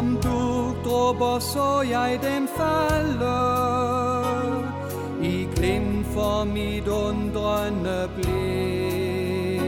Som 0.00 0.16
du 0.22 0.74
dråber 0.84 1.38
så 1.38 1.82
jeg 1.90 2.20
dem 2.22 2.48
falde 2.56 3.38
I 5.22 5.48
glem 5.56 6.04
for 6.14 6.44
mit 6.44 6.88
undrende 6.88 8.08
blik. 8.16 9.60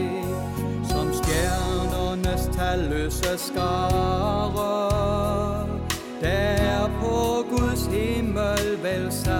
Som 0.89 1.13
stjernernes 1.13 2.49
talløse 2.57 3.37
skare. 3.37 4.89
Der 6.21 6.89
på 7.01 7.45
Guds 7.49 7.85
himmel 7.85 8.83
velsat. 8.83 9.33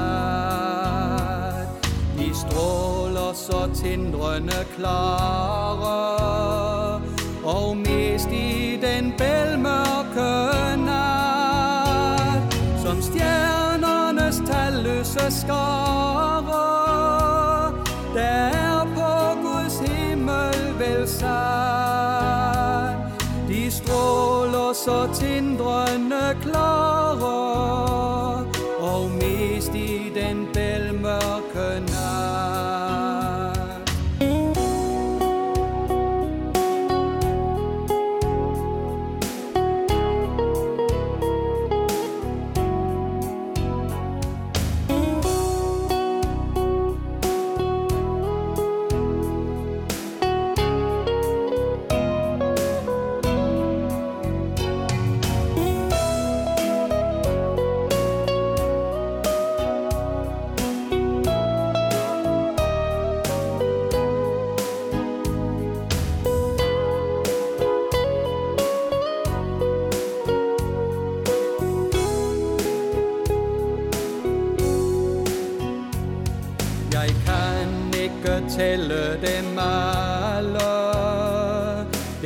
De 2.18 2.36
stråler 2.36 3.34
så 3.34 3.70
tindrende 3.82 4.66
klare. 4.78 6.02
Og 7.44 7.78
mest 7.78 8.30
i 8.32 8.80
den 8.82 9.14
bælmørke 9.18 9.83
elskere, 15.44 16.54
Der 18.14 18.50
er 18.54 18.86
på 18.96 19.40
Guds 19.42 19.80
himmel 19.80 20.80
velsagt. 20.80 21.24
De 23.48 23.72
stråler 23.72 24.74
så 24.74 25.08
tindrende 25.14 26.38
klar. 26.42 26.53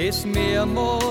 esse 0.07 0.25
meu 0.25 0.63
amor 0.63 1.06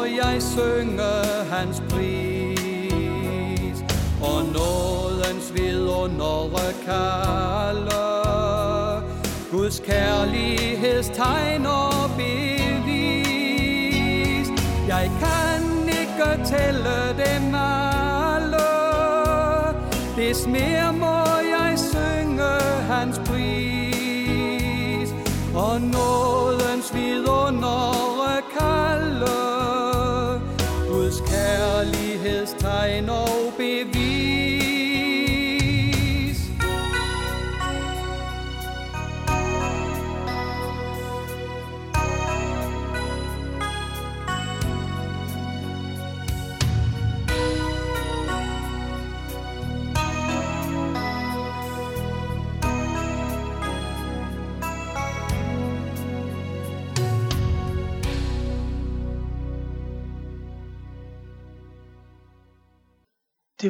kærlighedstegn 32.97 33.09
og 33.09 33.46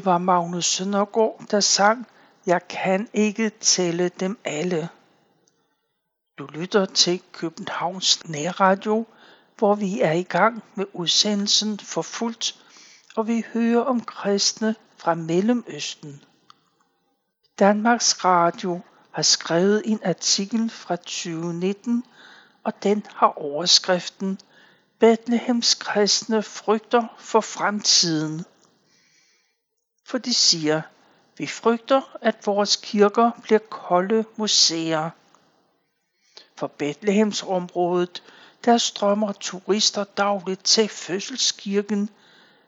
var 0.06 0.18
Magnus 0.18 0.66
Søndergaard, 0.66 1.44
der 1.50 1.60
sang 1.60 2.06
Jeg 2.46 2.68
kan 2.68 3.08
ikke 3.12 3.50
tælle 3.50 4.08
dem 4.08 4.38
alle. 4.44 4.88
Du 6.38 6.46
lytter 6.46 6.84
til 6.84 7.22
Københavns 7.32 8.28
Nærradio, 8.28 9.06
hvor 9.58 9.74
vi 9.74 10.00
er 10.00 10.12
i 10.12 10.22
gang 10.22 10.62
med 10.74 10.86
udsendelsen 10.92 11.78
for 11.78 12.02
fuldt, 12.02 12.64
og 13.16 13.28
vi 13.28 13.44
hører 13.54 13.80
om 13.80 14.00
kristne 14.00 14.74
fra 14.96 15.14
Mellemøsten. 15.14 16.24
Danmarks 17.58 18.24
Radio 18.24 18.80
har 19.10 19.22
skrevet 19.22 19.82
en 19.84 20.00
artikel 20.04 20.70
fra 20.70 20.96
2019, 20.96 22.04
og 22.64 22.82
den 22.82 23.06
har 23.14 23.38
overskriften 23.38 24.38
Bethlehems 24.98 25.74
kristne 25.74 26.42
frygter 26.42 27.04
for 27.18 27.40
fremtiden. 27.40 28.44
For 30.06 30.18
de 30.18 30.34
siger, 30.34 30.82
vi 31.38 31.46
frygter, 31.46 32.16
at 32.20 32.46
vores 32.46 32.76
kirker 32.76 33.30
bliver 33.42 33.58
kolde 33.58 34.24
museer. 34.36 35.10
For 36.56 36.66
Bethlehemsområdet, 36.66 38.22
der 38.64 38.78
strømmer 38.78 39.32
turister 39.32 40.04
dagligt 40.04 40.64
til 40.64 40.88
fødselskirken, 40.88 42.10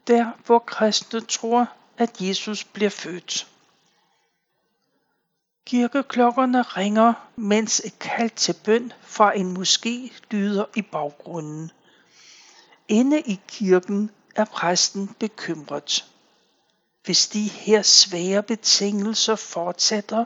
der 0.06 0.30
hvor 0.46 0.58
kristne 0.58 1.20
tror, 1.20 1.72
at 1.98 2.20
Jesus 2.20 2.64
bliver 2.64 2.90
født. 2.90 3.46
Kirkeklokkerne 5.66 6.62
ringer, 6.62 7.28
mens 7.36 7.80
et 7.84 7.98
kald 7.98 8.30
til 8.30 8.56
bøn 8.64 8.92
fra 9.02 9.36
en 9.36 9.56
moské 9.56 10.12
lyder 10.30 10.64
i 10.76 10.82
baggrunden. 10.82 11.70
Inde 12.88 13.20
i 13.20 13.40
kirken 13.48 14.10
er 14.36 14.44
præsten 14.44 15.08
bekymret. 15.18 16.04
Hvis 17.08 17.28
de 17.28 17.42
her 17.42 17.82
svære 17.82 18.42
betingelser 18.42 19.36
fortsætter, 19.36 20.24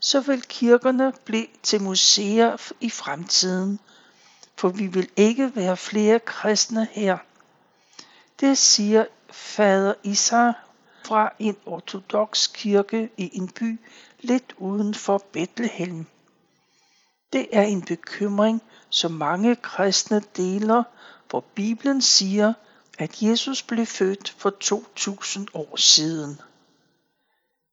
så 0.00 0.20
vil 0.20 0.42
kirkerne 0.42 1.12
blive 1.24 1.46
til 1.62 1.82
museer 1.82 2.72
i 2.80 2.90
fremtiden, 2.90 3.80
for 4.56 4.68
vi 4.68 4.86
vil 4.86 5.08
ikke 5.16 5.56
være 5.56 5.76
flere 5.76 6.18
kristne 6.18 6.88
her. 6.90 7.18
Det 8.40 8.58
siger 8.58 9.04
fader 9.30 9.94
Isar 10.02 10.66
fra 11.04 11.32
en 11.38 11.56
ortodox 11.66 12.52
kirke 12.52 13.10
i 13.16 13.30
en 13.32 13.48
by 13.48 13.80
lidt 14.20 14.54
uden 14.58 14.94
for 14.94 15.18
Bethlehem. 15.32 16.06
Det 17.32 17.46
er 17.52 17.62
en 17.62 17.82
bekymring, 17.82 18.62
som 18.90 19.12
mange 19.12 19.56
kristne 19.56 20.22
deler, 20.36 20.82
hvor 21.30 21.40
Bibelen 21.54 22.02
siger, 22.02 22.52
at 22.98 23.22
Jesus 23.22 23.62
blev 23.62 23.86
født 23.86 24.34
for 24.38 24.50
2000 24.50 25.48
år 25.54 25.76
siden. 25.76 26.40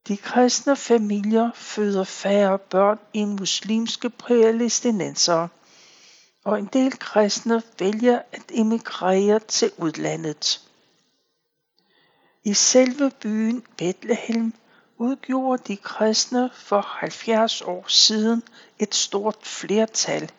De 0.07 0.17
kristne 0.17 0.75
familier 0.75 1.51
føder 1.55 2.03
færre 2.03 2.59
børn 2.59 2.99
end 3.13 3.39
muslimske 3.39 4.09
palæstinensere, 4.09 5.47
og 6.43 6.59
en 6.59 6.69
del 6.73 6.99
kristne 6.99 7.63
vælger 7.79 8.21
at 8.31 8.43
emigrere 8.49 9.39
til 9.39 9.71
udlandet. 9.77 10.61
I 12.43 12.53
selve 12.53 13.11
byen 13.21 13.65
Bethlehem 13.77 14.53
udgjorde 14.97 15.63
de 15.67 15.77
kristne 15.77 16.49
for 16.53 16.81
70 16.81 17.61
år 17.61 17.85
siden 17.87 18.43
et 18.79 18.95
stort 18.95 19.37
flertal. 19.41 20.31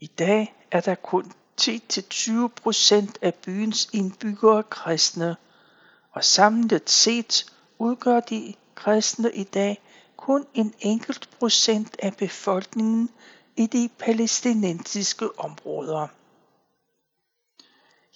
I 0.00 0.06
dag 0.06 0.54
er 0.70 0.80
der 0.80 0.94
kun 0.94 1.32
10-20 1.60 2.46
procent 2.48 3.18
af 3.22 3.34
byens 3.34 3.88
indbyggere 3.92 4.62
kristne, 4.62 5.36
og 6.12 6.24
samlet 6.24 6.90
set 6.90 7.52
udgør 7.78 8.20
de 8.20 8.54
kristne 8.74 9.32
i 9.34 9.44
dag 9.44 9.82
kun 10.16 10.46
en 10.54 10.74
enkelt 10.80 11.30
procent 11.38 11.96
af 12.02 12.16
befolkningen 12.16 13.10
i 13.56 13.66
de 13.66 13.90
palæstinensiske 13.98 15.40
områder. 15.40 16.08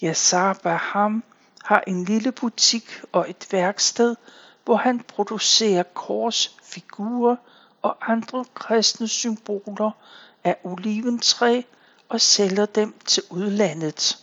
Yasser 0.02 0.54
Baham 0.62 1.24
har 1.64 1.84
en 1.86 2.04
lille 2.04 2.32
butik 2.32 3.00
og 3.12 3.30
et 3.30 3.48
værksted, 3.52 4.16
hvor 4.64 4.76
han 4.76 5.00
producerer 5.00 5.82
kors, 5.82 6.56
figurer 6.62 7.36
og 7.82 8.12
andre 8.12 8.44
kristne 8.54 9.08
symboler 9.08 9.90
af 10.44 10.56
oliventræ 10.64 11.62
og 12.12 12.20
sælger 12.20 12.66
dem 12.66 12.94
til 13.06 13.22
udlandet. 13.30 14.18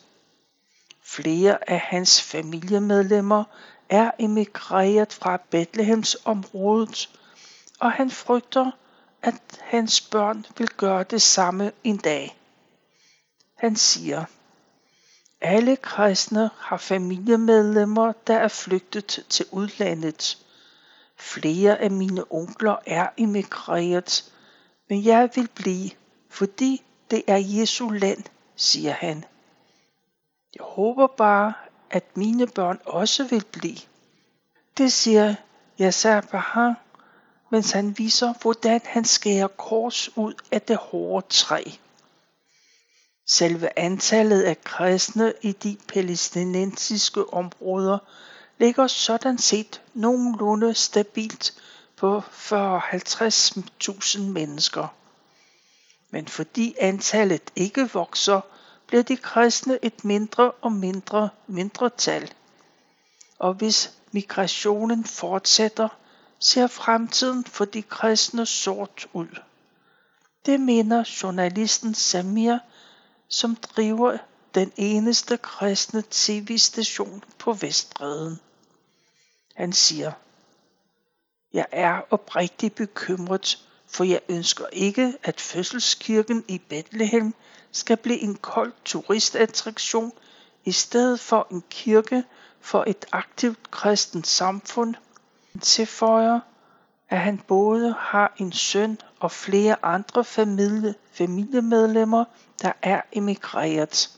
Flere 1.03 1.69
af 1.69 1.79
hans 1.79 2.21
familiemedlemmer 2.21 3.43
er 3.89 4.11
emigreret 4.19 5.13
fra 5.13 5.37
Bethlehems 5.49 6.17
området, 6.25 7.09
og 7.79 7.91
han 7.91 8.11
frygter, 8.11 8.71
at 9.21 9.35
hans 9.61 10.01
børn 10.01 10.45
vil 10.57 10.67
gøre 10.67 11.03
det 11.03 11.21
samme 11.21 11.71
en 11.83 11.97
dag. 11.97 12.37
Han 13.55 13.75
siger, 13.75 14.25
alle 15.41 15.75
kristne 15.75 16.49
har 16.57 16.77
familiemedlemmer, 16.77 18.13
der 18.27 18.37
er 18.37 18.47
flygtet 18.47 19.25
til 19.29 19.45
udlandet. 19.51 20.37
Flere 21.17 21.77
af 21.77 21.91
mine 21.91 22.23
onkler 22.29 22.75
er 22.85 23.09
emigreret, 23.17 24.31
men 24.89 25.05
jeg 25.05 25.29
vil 25.35 25.47
blive, 25.55 25.89
fordi 26.29 26.83
det 27.11 27.23
er 27.27 27.37
Jesu 27.37 27.89
land, 27.89 28.23
siger 28.55 28.91
han. 28.91 29.25
Jeg 30.55 30.65
håber 30.65 31.07
bare, 31.07 31.53
at 31.89 32.17
mine 32.17 32.47
børn 32.47 32.79
også 32.85 33.23
vil 33.23 33.43
blive. 33.51 33.77
Det 34.77 34.93
siger 34.93 35.35
Yasser 35.81 36.21
Bahar, 36.21 36.75
mens 37.49 37.71
han 37.71 37.97
viser, 37.97 38.33
hvordan 38.41 38.81
han 38.85 39.05
skærer 39.05 39.47
kors 39.47 40.17
ud 40.17 40.33
af 40.51 40.61
det 40.61 40.77
hårde 40.77 41.27
træ. 41.29 41.63
Selve 43.27 43.79
antallet 43.79 44.41
af 44.41 44.63
kristne 44.63 45.33
i 45.41 45.51
de 45.51 45.77
palæstinensiske 45.87 47.33
områder 47.33 47.97
ligger 48.57 48.87
sådan 48.87 49.37
set 49.37 49.81
nogenlunde 49.93 50.73
stabilt 50.73 51.53
på 51.95 52.19
40-50.000 52.19 54.19
mennesker. 54.19 54.87
Men 56.11 56.27
fordi 56.27 56.75
antallet 56.79 57.51
ikke 57.55 57.89
vokser, 57.93 58.41
bliver 58.87 59.03
de 59.03 59.17
kristne 59.17 59.79
et 59.81 60.05
mindre 60.05 60.51
og 60.51 60.71
mindre 60.71 61.29
mindretal. 61.47 62.33
Og 63.39 63.53
hvis 63.53 63.93
migrationen 64.11 65.03
fortsætter, 65.03 65.89
ser 66.39 66.67
fremtiden 66.67 67.45
for 67.45 67.65
de 67.65 67.81
kristne 67.81 68.45
sort 68.45 69.07
ud. 69.13 69.39
Det 70.45 70.59
mener 70.59 71.03
journalisten 71.23 71.93
Samir 71.93 72.57
som 73.27 73.55
driver 73.55 74.17
den 74.55 74.71
eneste 74.75 75.37
kristne 75.37 76.03
tv-station 76.11 77.23
på 77.37 77.53
Vestbreden. 77.53 78.39
Han 79.55 79.73
siger, 79.73 80.11
Jeg 81.53 81.65
er 81.71 82.01
oprigtigt 82.09 82.75
bekymret, 82.75 83.68
for 83.89 84.03
jeg 84.03 84.21
ønsker 84.29 84.65
ikke, 84.71 85.13
at 85.23 85.41
fødselskirken 85.41 86.43
i 86.47 86.57
Bethlehem 86.57 87.33
skal 87.71 87.97
blive 87.97 88.19
en 88.19 88.35
kold 88.35 88.73
turistattraktion 88.85 90.11
i 90.65 90.71
stedet 90.71 91.19
for 91.19 91.47
en 91.51 91.63
kirke 91.69 92.23
for 92.61 92.83
et 92.87 93.05
aktivt 93.11 93.71
kristent 93.71 94.27
samfund. 94.27 94.95
Han 95.51 95.61
tilføjer, 95.61 96.39
at 97.09 97.19
han 97.19 97.37
både 97.47 97.95
har 97.99 98.33
en 98.37 98.51
søn 98.51 98.97
og 99.19 99.31
flere 99.31 99.85
andre 99.85 100.23
familie, 100.23 100.95
familiemedlemmer, 101.11 102.25
der 102.61 102.71
er 102.81 103.01
emigreret. 103.11 104.09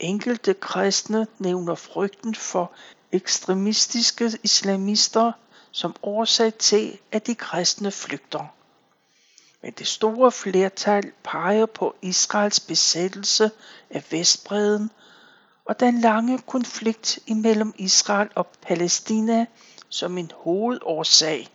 Enkelte 0.00 0.54
kristne 0.54 1.26
nævner 1.38 1.74
frygten 1.74 2.34
for 2.34 2.72
ekstremistiske 3.12 4.38
islamister 4.42 5.32
som 5.72 5.96
årsag 6.02 6.54
til, 6.54 6.98
at 7.12 7.26
de 7.26 7.34
kristne 7.34 7.90
flygter. 7.90 8.54
Men 9.62 9.72
det 9.72 9.86
store 9.86 10.32
flertal 10.32 11.12
peger 11.24 11.66
på 11.66 11.94
Israels 12.02 12.60
besættelse 12.60 13.50
af 13.90 14.04
Vestbreden 14.10 14.90
og 15.64 15.80
den 15.80 16.00
lange 16.00 16.38
konflikt 16.38 17.18
imellem 17.26 17.74
Israel 17.76 18.28
og 18.34 18.46
Palæstina 18.46 19.46
som 19.88 20.18
en 20.18 20.30
hovedårsag. 20.34 21.48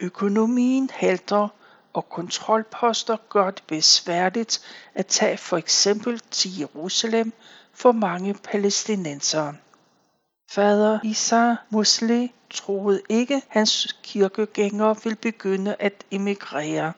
Økonomien 0.00 0.90
halter, 0.92 1.48
og 1.92 2.08
kontrolposter 2.08 3.16
gør 3.28 3.50
det 3.50 3.62
besværligt 3.66 4.60
at 4.94 5.06
tage 5.06 5.36
for 5.36 5.56
eksempel 5.56 6.20
til 6.30 6.58
Jerusalem 6.58 7.32
for 7.72 7.92
mange 7.92 8.34
palæstinensere. 8.34 9.54
Fader 10.48 10.98
Isa 11.04 11.54
Musli 11.70 12.32
troede 12.50 13.02
ikke, 13.08 13.42
hans 13.48 13.98
kirkegængere 14.02 14.96
ville 15.04 15.16
begynde 15.16 15.76
at 15.78 16.04
emigrere. 16.10 16.92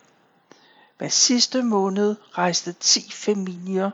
Men 1.01 1.11
sidste 1.11 1.63
måned 1.63 2.17
rejste 2.33 2.73
10 2.73 3.13
familier, 3.13 3.91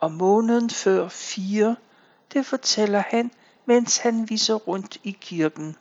og 0.00 0.12
måneden 0.12 0.70
før 0.70 1.08
fire, 1.08 1.76
det 2.32 2.46
fortæller 2.46 3.02
han, 3.06 3.30
mens 3.66 3.98
han 3.98 4.30
viser 4.30 4.54
rundt 4.54 4.98
i 5.04 5.16
kirken. 5.20 5.76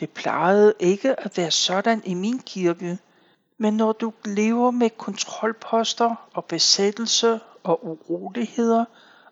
Det 0.00 0.10
plejede 0.10 0.74
ikke 0.80 1.20
at 1.20 1.36
være 1.36 1.50
sådan 1.50 2.02
i 2.04 2.14
min 2.14 2.38
kirke, 2.38 2.98
men 3.58 3.74
når 3.76 3.92
du 3.92 4.12
lever 4.24 4.70
med 4.70 4.90
kontrolposter 4.90 6.28
og 6.34 6.44
besættelse 6.44 7.40
og 7.62 7.86
uroligheder 7.86 8.84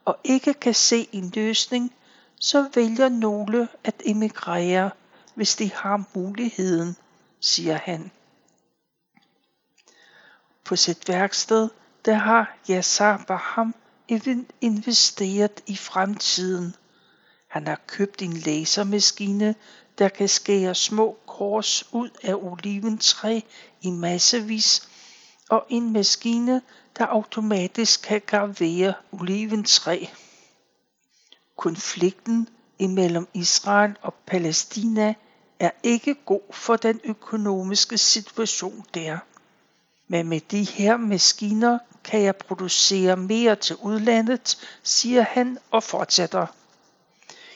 og 0.04 0.18
ikke 0.24 0.54
kan 0.54 0.74
se 0.74 1.08
en 1.12 1.32
løsning, 1.34 1.92
så 2.40 2.70
vælger 2.74 3.08
nogle 3.08 3.68
at 3.84 4.02
emigrere, 4.04 4.90
hvis 5.34 5.56
de 5.56 5.72
har 5.74 6.04
muligheden, 6.14 6.96
siger 7.40 7.76
han. 7.76 8.10
På 10.64 10.76
sit 10.76 11.08
værksted, 11.08 11.68
der 12.04 12.14
har 12.14 12.56
Yasser 12.70 13.18
Baham 13.28 13.74
investeret 14.60 15.62
i 15.66 15.76
fremtiden. 15.76 16.76
Han 17.48 17.66
har 17.66 17.80
købt 17.86 18.22
en 18.22 18.32
lasermaskine, 18.32 19.54
der 19.98 20.08
kan 20.08 20.28
skære 20.28 20.74
små 20.74 21.18
kors 21.26 21.84
ud 21.92 22.10
af 22.22 22.34
oliventræ 22.34 23.40
i 23.82 23.90
massevis, 23.90 24.88
og 25.48 25.66
en 25.68 25.92
maskine, 25.92 26.62
der 26.98 27.06
automatisk 27.06 28.02
kan 28.02 28.22
gravere 28.26 28.94
oliventræ. 29.12 30.06
Konflikten 31.60 32.48
imellem 32.78 33.28
Israel 33.34 33.96
og 34.02 34.14
Palæstina 34.14 35.14
er 35.58 35.70
ikke 35.82 36.14
god 36.14 36.52
for 36.52 36.76
den 36.76 37.00
økonomiske 37.04 37.98
situation 37.98 38.84
der. 38.94 39.18
Men 40.08 40.28
med 40.28 40.40
de 40.40 40.64
her 40.64 40.96
maskiner 40.96 41.78
kan 42.04 42.22
jeg 42.22 42.36
producere 42.36 43.16
mere 43.16 43.56
til 43.56 43.76
udlandet, 43.76 44.58
siger 44.82 45.22
han 45.22 45.58
og 45.70 45.82
fortsætter. 45.82 46.46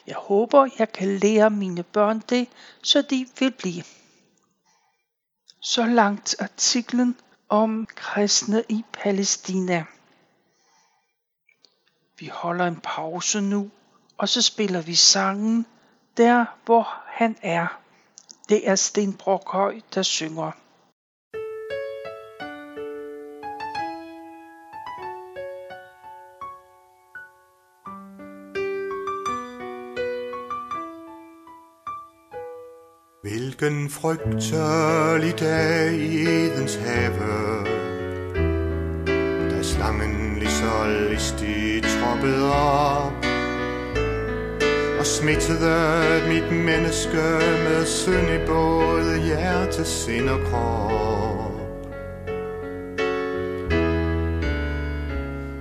Jeg 0.06 0.16
håber, 0.16 0.68
jeg 0.78 0.92
kan 0.92 1.18
lære 1.18 1.50
mine 1.50 1.82
børn 1.82 2.22
det, 2.28 2.48
så 2.82 3.02
de 3.02 3.26
vil 3.38 3.50
blive. 3.50 3.84
Så 5.60 5.86
langt 5.86 6.36
artiklen 6.38 7.16
om 7.48 7.86
kristne 7.94 8.64
i 8.68 8.84
Palæstina. 8.92 9.84
Vi 12.18 12.26
holder 12.26 12.66
en 12.66 12.80
pause 12.82 13.40
nu, 13.40 13.70
og 14.18 14.28
så 14.28 14.42
spiller 14.42 14.80
vi 14.80 14.94
sangen 14.94 15.66
der, 16.16 16.44
hvor 16.64 17.02
han 17.06 17.36
er. 17.42 17.80
Det 18.48 18.68
er 18.68 18.74
Sten 18.74 19.12
Brokhøj, 19.12 19.80
der 19.94 20.02
synger. 20.02 20.52
Hvilken 33.22 33.90
frygtelig 33.90 35.40
dag 35.40 35.92
i 35.92 36.22
Edens 36.22 36.74
have, 36.74 37.64
da 39.50 39.62
slangen 39.62 40.38
lige 40.38 40.50
så 40.50 41.08
listigt 41.10 41.86
troppede 41.86 42.52
op 42.54 43.23
og 45.04 45.08
smittede 45.08 46.22
mit 46.28 46.64
menneske 46.64 47.26
med 47.64 47.86
synd 47.86 48.30
i 48.30 48.46
både 48.46 49.20
hjerte, 49.24 49.84
sind 49.84 50.28
og 50.28 50.40
krop. 50.50 51.52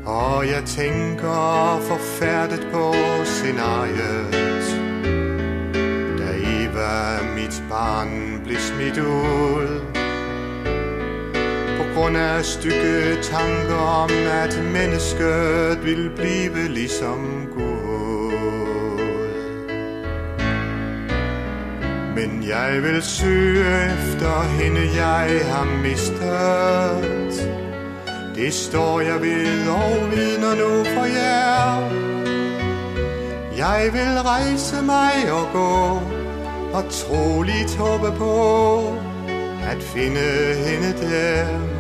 Og 0.06 0.48
jeg 0.48 0.64
tænker 0.66 1.80
forfærdet 1.82 2.68
på 2.74 2.94
scenariet, 3.24 4.34
da 6.18 6.30
Eva, 6.60 7.24
mit 7.36 7.64
barn, 7.70 8.42
blev 8.46 8.58
smidt 8.58 8.98
ud. 8.98 9.82
På 11.78 11.84
grund 11.94 12.18
af 12.18 12.46
stykke 12.46 13.18
tanker 13.22 13.76
om, 13.76 14.10
at 14.44 14.64
mennesket 14.74 15.80
vil 15.84 16.12
blive 16.16 16.68
ligesom 16.68 17.43
Men 22.44 22.50
jeg 22.50 22.84
vil 22.84 23.02
søge 23.02 23.86
efter 23.86 24.42
hende, 24.42 24.82
jeg 24.96 25.42
har 25.46 25.66
mistet. 25.84 27.50
Det 28.36 28.54
står 28.54 29.00
jeg 29.00 29.22
ved 29.22 29.68
og 29.68 30.12
vidner 30.12 30.56
nu 30.56 30.84
for 30.84 31.06
jer. 31.06 31.92
Jeg 33.58 33.90
vil 33.94 34.22
rejse 34.22 34.82
mig 34.82 35.32
og 35.32 35.48
gå 35.54 36.02
og 36.74 36.84
troligt 36.90 37.76
håbe 37.76 38.18
på 38.18 38.80
at 39.64 39.84
finde 39.84 40.56
hende 40.66 40.94
der, 41.02 41.73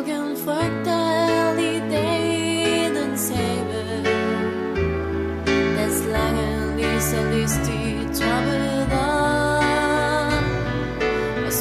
Hvilken 0.00 0.36
frygt 0.36 0.84
der 0.84 0.92
er 0.92 1.58
i 1.58 1.80
dagens 1.90 3.28
have 3.28 4.02
Da 5.76 5.88
slangen 5.90 6.76
lige 6.76 7.00
så 7.00 7.16
listigt 7.32 8.16
troppede 8.18 8.86
Og 11.46 11.52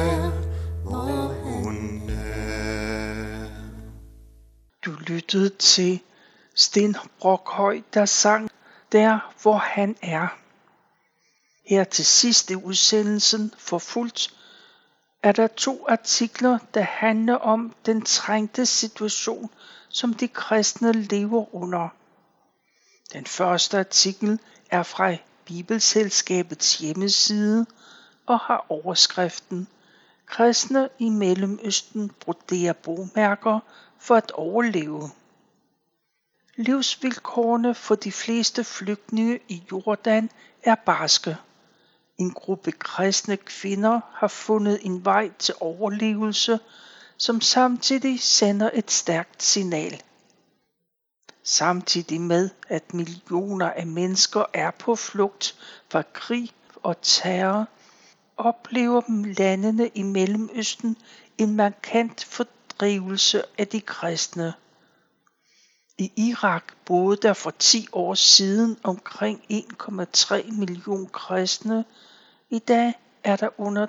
hende 0.00 0.32
hvor 0.82 1.26
hun 1.26 2.10
er. 2.10 3.46
Du 4.84 4.90
lyttede 4.90 5.48
til 5.48 6.00
Sten 6.54 6.96
Brokhøj, 7.18 7.80
der 7.94 8.04
sang 8.04 8.50
Der, 8.92 9.32
hvor 9.42 9.56
han 9.56 9.96
er. 10.02 10.28
Her 11.66 11.84
til 11.84 12.04
sidst 12.04 12.50
i 12.50 12.54
udsendelsen 12.54 13.54
for 13.58 13.78
fuldt 13.78 14.34
er 15.22 15.32
der 15.32 15.46
to 15.46 15.86
artikler, 15.88 16.58
der 16.74 16.82
handler 16.82 17.34
om 17.34 17.74
den 17.86 18.02
trængte 18.02 18.66
situation, 18.66 19.50
som 19.88 20.14
de 20.14 20.28
kristne 20.28 20.92
lever 20.92 21.54
under. 21.54 21.88
Den 23.12 23.26
første 23.26 23.78
artikel 23.78 24.38
er 24.70 24.82
fra 24.82 25.16
Bibelselskabets 25.44 26.78
hjemmeside 26.78 27.66
og 28.26 28.38
har 28.38 28.66
overskriften 28.68 29.68
Kristne 30.34 30.88
i 30.98 31.08
Mellemøsten 31.08 32.10
broderer 32.20 32.72
bomærker 32.72 33.60
for 33.98 34.14
at 34.16 34.30
overleve. 34.30 35.10
Livsvilkårene 36.56 37.74
for 37.74 37.94
de 37.94 38.12
fleste 38.12 38.64
flygtninge 38.64 39.40
i 39.48 39.62
Jordan 39.72 40.30
er 40.62 40.74
barske. 40.74 41.36
En 42.18 42.30
gruppe 42.30 42.72
kristne 42.72 43.36
kvinder 43.36 44.00
har 44.12 44.28
fundet 44.28 44.78
en 44.82 45.04
vej 45.04 45.30
til 45.38 45.54
overlevelse, 45.60 46.58
som 47.16 47.40
samtidig 47.40 48.20
sender 48.20 48.70
et 48.72 48.90
stærkt 48.90 49.42
signal. 49.42 50.02
Samtidig 51.42 52.20
med, 52.20 52.50
at 52.68 52.94
millioner 52.94 53.70
af 53.70 53.86
mennesker 53.86 54.44
er 54.52 54.70
på 54.70 54.96
flugt 54.96 55.58
fra 55.90 56.02
krig 56.12 56.50
og 56.82 56.96
terror, 57.02 57.66
oplever 58.36 59.02
landene 59.38 59.90
i 59.94 60.02
Mellemøsten 60.02 60.96
en 61.38 61.56
markant 61.56 62.24
fordrivelse 62.24 63.42
af 63.58 63.68
de 63.68 63.80
kristne. 63.80 64.54
I 65.98 66.12
Irak 66.16 66.72
boede 66.84 67.16
der 67.16 67.32
for 67.32 67.50
10 67.50 67.86
år 67.92 68.14
siden 68.14 68.76
omkring 68.82 69.40
1,3 69.52 70.52
millioner 70.52 71.08
kristne. 71.08 71.84
I 72.50 72.58
dag 72.58 72.94
er 73.24 73.36
der 73.36 73.48
under 73.60 73.86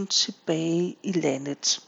300.000 0.00 0.06
tilbage 0.06 0.96
i 1.02 1.12
landet. 1.12 1.80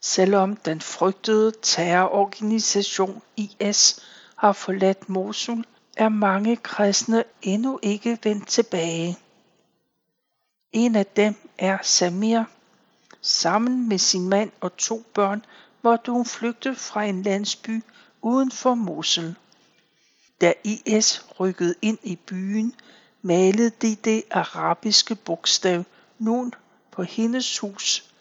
Selvom 0.00 0.56
den 0.56 0.80
frygtede 0.80 1.52
terrororganisation 1.62 3.22
IS 3.36 4.00
har 4.36 4.52
forladt 4.52 5.08
Mosul, 5.08 5.64
er 5.96 6.08
mange 6.08 6.56
kristne 6.56 7.24
endnu 7.42 7.78
ikke 7.82 8.18
vendt 8.22 8.48
tilbage. 8.48 9.18
En 10.74 10.96
af 10.96 11.06
dem 11.06 11.34
er 11.58 11.78
Samir. 11.82 12.44
Sammen 13.20 13.88
med 13.88 13.98
sin 13.98 14.28
mand 14.28 14.50
og 14.60 14.76
to 14.76 15.04
børn 15.14 15.44
måtte 15.82 16.12
hun 16.12 16.26
flygte 16.26 16.74
fra 16.74 17.04
en 17.04 17.22
landsby 17.22 17.82
uden 18.22 18.50
for 18.50 18.74
Mosul. 18.74 19.34
Da 20.40 20.52
IS 20.64 21.26
rykkede 21.40 21.74
ind 21.82 21.98
i 22.02 22.16
byen, 22.16 22.74
malede 23.22 23.70
de 23.70 23.94
det 23.94 24.22
arabiske 24.30 25.14
bogstav 25.14 25.84
Nun 26.18 26.54
på 26.90 27.02
hendes 27.02 27.58
hus. 27.58 28.14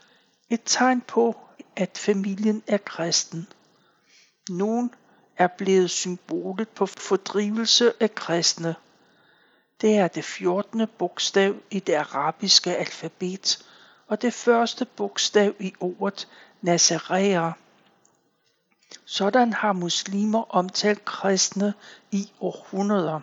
Et 0.49 0.61
tegn 0.65 1.01
på, 1.01 1.37
at 1.75 1.97
familien 1.97 2.63
er 2.67 2.77
kristen. 2.77 3.47
Nun 4.49 4.91
er 5.37 5.47
blevet 5.47 5.91
symbolet 5.91 6.69
på 6.69 6.85
fordrivelse 6.85 7.93
af 7.99 8.15
kristne. 8.15 8.75
Det 9.83 9.97
er 9.97 10.07
det 10.07 10.25
14. 10.25 10.87
bogstav 10.97 11.55
i 11.71 11.79
det 11.79 11.93
arabiske 11.93 12.75
alfabet 12.75 13.65
og 14.07 14.21
det 14.21 14.33
første 14.33 14.85
bogstav 14.85 15.53
i 15.59 15.73
ordet 15.79 16.27
Nazaræer. 16.61 17.51
Sådan 19.05 19.53
har 19.53 19.73
muslimer 19.73 20.55
omtalt 20.55 21.05
kristne 21.05 21.73
i 22.11 22.31
århundreder. 22.39 23.19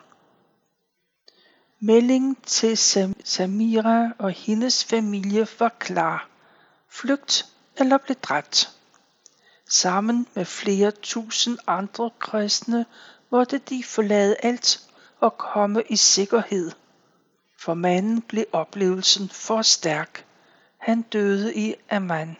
Meldingen 1.79 2.37
til 2.47 2.79
Samira 3.25 4.11
og 4.19 4.31
hendes 4.31 4.85
familie 4.85 5.47
var 5.59 5.75
klar. 5.79 6.29
Flygt 6.89 7.47
eller 7.77 7.99
blev 7.99 8.17
dræbt. 8.17 8.77
Sammen 9.69 10.27
med 10.35 10.45
flere 10.45 10.91
tusind 10.91 11.59
andre 11.67 12.11
kristne 12.19 12.87
måtte 13.31 13.59
de 13.59 13.85
forlade 13.85 14.37
alt 14.43 14.90
og 15.21 15.39
komme 15.39 15.83
i 15.89 15.97
sikkerhed. 15.97 16.71
For 17.61 17.75
manden 17.75 18.23
blev 18.23 18.45
oplevelsen 18.53 19.29
for 19.29 19.63
stærk. 19.63 20.25
han 20.79 21.03
døde 21.03 21.55
i 21.55 21.75
Amman. 21.91 22.37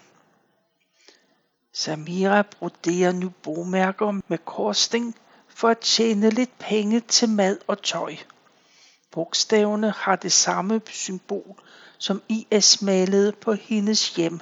Samira 1.73 2.43
broderer 2.43 3.13
nu 3.13 3.33
bogmærker 3.43 4.21
med 4.29 4.39
korsting 4.39 5.15
for 5.49 5.69
at 5.69 5.79
tjene 5.79 6.31
lidt 6.31 6.59
penge 6.59 7.01
til 7.01 7.29
mad 7.29 7.59
og 7.67 7.83
tøj. 7.83 8.17
Bogstaverne 9.11 9.91
har 9.91 10.17
det 10.17 10.33
samme 10.33 10.81
symbol, 10.87 11.61
som 11.99 12.23
IS 12.29 12.83
malede 12.83 13.33
på 13.33 13.53
hendes 13.53 14.15
hjem, 14.17 14.41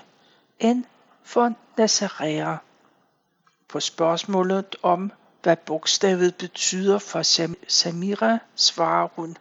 end 0.58 0.84
for 1.22 1.52
Nazaræer. 1.76 2.56
På 3.68 3.80
spørgsmålet 3.80 4.76
om, 4.82 5.12
hvad 5.42 5.56
bogstavet 5.56 6.36
betyder 6.36 6.98
for 6.98 7.22
Samira, 7.68 8.38
svarer 8.56 9.08
hun. 9.12 9.36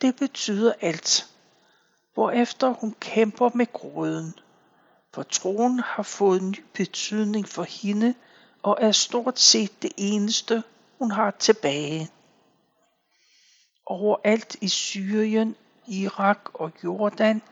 Det 0.00 0.16
betyder 0.16 0.72
alt. 0.80 1.26
Hvorefter 2.14 2.68
hun 2.68 2.94
kæmper 3.00 3.50
med 3.54 3.72
gråden. 3.72 4.34
For 5.14 5.22
troen 5.22 5.80
har 5.80 6.02
fået 6.02 6.42
ny 6.42 6.64
betydning 6.74 7.48
for 7.48 7.62
hende 7.62 8.14
og 8.62 8.78
er 8.80 8.92
stort 8.92 9.40
set 9.40 9.82
det 9.82 9.92
eneste, 9.96 10.62
hun 10.98 11.10
har 11.10 11.30
tilbage. 11.30 12.10
Overalt 13.86 14.56
i 14.60 14.68
Syrien, 14.68 15.56
Irak 15.86 16.40
og 16.54 16.72
Jordan 16.84 17.42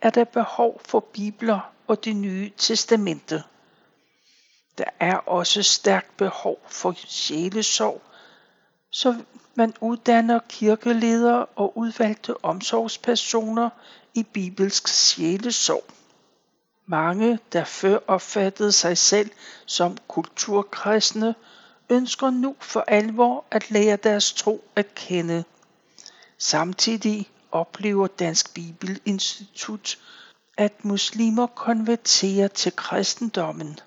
er 0.00 0.10
der 0.10 0.24
behov 0.24 0.80
for 0.84 1.00
bibler 1.00 1.72
og 1.86 2.04
det 2.04 2.16
nye 2.16 2.50
testamente. 2.56 3.42
Der 4.78 4.84
er 5.00 5.16
også 5.16 5.62
stærkt 5.62 6.16
behov 6.16 6.58
for 6.68 6.94
sjælesorg, 6.96 8.02
så 8.90 9.16
man 9.54 9.74
uddanner 9.80 10.40
kirkeledere 10.48 11.44
og 11.44 11.78
udvalgte 11.78 12.44
omsorgspersoner 12.44 13.70
i 14.14 14.22
bibelsk 14.22 14.88
sjælesorg. 14.88 15.84
Mange, 16.86 17.38
der 17.52 17.64
før 17.64 17.98
opfattede 18.06 18.72
sig 18.72 18.98
selv 18.98 19.30
som 19.66 19.98
kulturkristne, 20.08 21.34
ønsker 21.90 22.30
nu 22.30 22.56
for 22.60 22.84
alvor 22.88 23.44
at 23.50 23.70
lære 23.70 23.96
deres 23.96 24.32
tro 24.32 24.64
at 24.76 24.94
kende. 24.94 25.44
Samtidig 26.38 27.30
oplever 27.52 28.06
Dansk 28.06 28.54
Bibelinstitut, 28.54 29.98
at 30.56 30.84
muslimer 30.84 31.46
konverterer 31.46 32.48
til 32.48 32.76
kristendommen. 32.76 33.78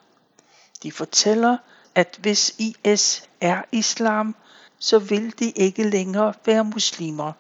De 0.86 0.92
fortæller, 0.92 1.58
at 1.96 2.18
hvis 2.22 2.56
IS 2.60 3.30
er 3.42 3.62
islam, 3.72 4.36
så 4.80 5.00
vil 5.00 5.40
de 5.40 5.52
ikke 5.52 5.90
længere 5.90 6.34
være 6.46 6.64
muslimer. 6.64 7.34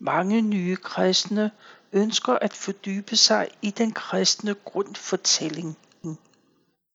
Mange 0.00 0.42
nye 0.42 0.76
kristne 0.76 1.50
ønsker 1.92 2.32
at 2.32 2.54
fordybe 2.54 3.16
sig 3.16 3.48
i 3.62 3.70
den 3.70 3.92
kristne 3.92 4.54
grundfortælling. 4.54 5.78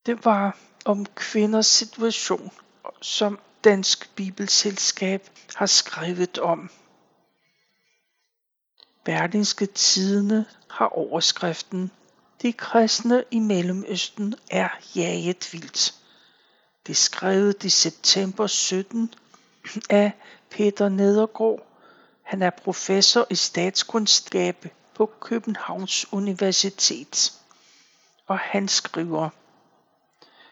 Det 0.05 0.25
var 0.25 0.57
om 0.85 1.05
kvinders 1.05 1.67
situation, 1.67 2.51
som 3.01 3.39
Dansk 3.63 4.15
Bibelselskab 4.15 5.29
har 5.55 5.65
skrevet 5.65 6.37
om. 6.37 6.69
Berlingske 9.03 9.65
Tidene 9.65 10.45
har 10.69 10.87
overskriften 10.87 11.91
de 12.41 12.53
kristne 12.53 13.23
i 13.31 13.39
Mellemøsten 13.39 14.35
er 14.51 14.69
jaget 14.95 15.53
vildt. 15.53 15.93
Det 16.87 16.97
skrev 16.97 17.29
skrevet 17.29 17.63
i 17.63 17.69
september 17.69 18.47
17 18.47 19.13
af 19.89 20.11
Peter 20.49 20.89
Nedergaard. 20.89 21.67
Han 22.21 22.41
er 22.41 22.49
professor 22.49 23.27
i 23.29 23.35
statskundskab 23.35 24.67
på 24.95 25.05
Københavns 25.19 26.13
Universitet. 26.13 27.33
Og 28.27 28.39
han 28.39 28.67
skriver, 28.67 29.29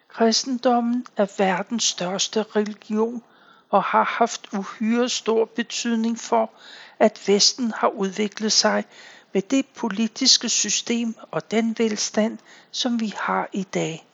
Kristendommen 0.07 1.05
er 1.17 1.35
verdens 1.37 1.83
største 1.83 2.43
religion 2.43 3.23
og 3.69 3.83
har 3.83 4.03
haft 4.03 4.47
uhyre 4.53 5.09
stor 5.09 5.45
betydning 5.45 6.19
for, 6.19 6.51
at 6.99 7.23
Vesten 7.27 7.71
har 7.71 7.87
udviklet 7.87 8.51
sig 8.51 8.85
med 9.33 9.41
det 9.41 9.65
politiske 9.65 10.49
system 10.49 11.15
og 11.31 11.51
den 11.51 11.75
velstand, 11.77 12.37
som 12.71 12.99
vi 12.99 13.13
har 13.17 13.49
i 13.53 13.63
dag. 13.63 14.07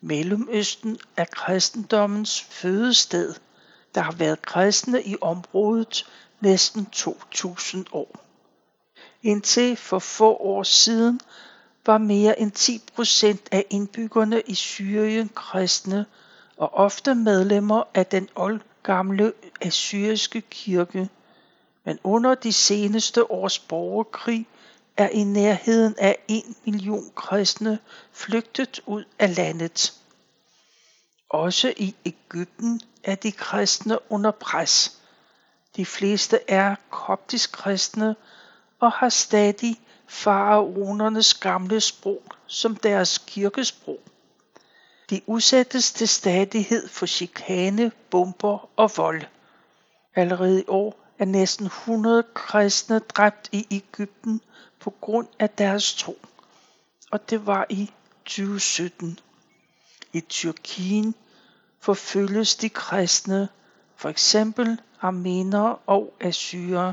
Mellemøsten 0.00 0.98
er 1.16 1.24
kristendommens 1.24 2.40
fødested. 2.40 3.34
Der 3.94 4.00
har 4.00 4.12
været 4.12 4.42
kristne 4.42 5.02
i 5.04 5.16
området 5.20 6.06
næsten 6.40 6.86
2000 6.86 7.86
år. 7.92 8.24
Indtil 9.22 9.76
for 9.76 9.98
få 9.98 10.36
år 10.36 10.62
siden 10.62 11.20
var 11.86 11.98
mere 11.98 12.40
end 12.40 12.52
10 12.52 12.82
procent 12.94 13.48
af 13.52 13.64
indbyggerne 13.70 14.42
i 14.46 14.54
Syrien 14.54 15.30
kristne 15.34 16.06
og 16.56 16.74
ofte 16.74 17.14
medlemmer 17.14 17.82
af 17.94 18.06
den 18.06 18.28
oldgamle 18.34 19.32
assyriske 19.60 20.40
kirke. 20.40 21.08
Men 21.88 21.98
under 22.04 22.34
de 22.34 22.52
seneste 22.52 23.30
års 23.30 23.58
borgerkrig 23.58 24.46
er 24.96 25.08
i 25.08 25.24
nærheden 25.24 25.94
af 25.98 26.18
en 26.28 26.56
million 26.64 27.10
kristne 27.14 27.78
flygtet 28.12 28.80
ud 28.86 29.04
af 29.18 29.36
landet. 29.36 29.94
Også 31.30 31.74
i 31.76 31.94
Ægypten 32.04 32.80
er 33.04 33.14
de 33.14 33.32
kristne 33.32 34.12
under 34.12 34.30
pres. 34.30 35.00
De 35.76 35.86
fleste 35.86 36.40
er 36.48 36.74
koptisk 36.90 37.52
kristne 37.52 38.16
og 38.80 38.92
har 38.92 39.08
stadig 39.08 39.80
faraonernes 40.06 41.34
gamle 41.34 41.80
sprog 41.80 42.22
som 42.46 42.76
deres 42.76 43.18
kirkesprog. 43.18 44.00
De 45.10 45.20
udsættes 45.26 45.92
til 45.92 46.08
stadighed 46.08 46.88
for 46.88 47.06
chikane, 47.06 47.92
bomber 48.10 48.68
og 48.76 48.90
vold. 48.96 49.22
Allerede 50.14 50.60
i 50.60 50.64
år 50.68 51.07
er 51.18 51.24
næsten 51.24 51.66
100 51.66 52.24
kristne 52.34 52.98
dræbt 52.98 53.48
i 53.52 53.66
Ægypten 53.70 54.40
på 54.80 54.90
grund 55.00 55.28
af 55.38 55.50
deres 55.50 55.94
tro. 55.94 56.18
Og 57.10 57.30
det 57.30 57.46
var 57.46 57.66
i 57.68 57.90
2017. 58.24 59.18
I 60.12 60.20
Tyrkien 60.20 61.14
forfølges 61.80 62.56
de 62.56 62.68
kristne, 62.68 63.48
for 63.96 64.08
eksempel 64.08 64.80
armenere 65.00 65.76
og 65.86 66.14
assyrer, 66.20 66.92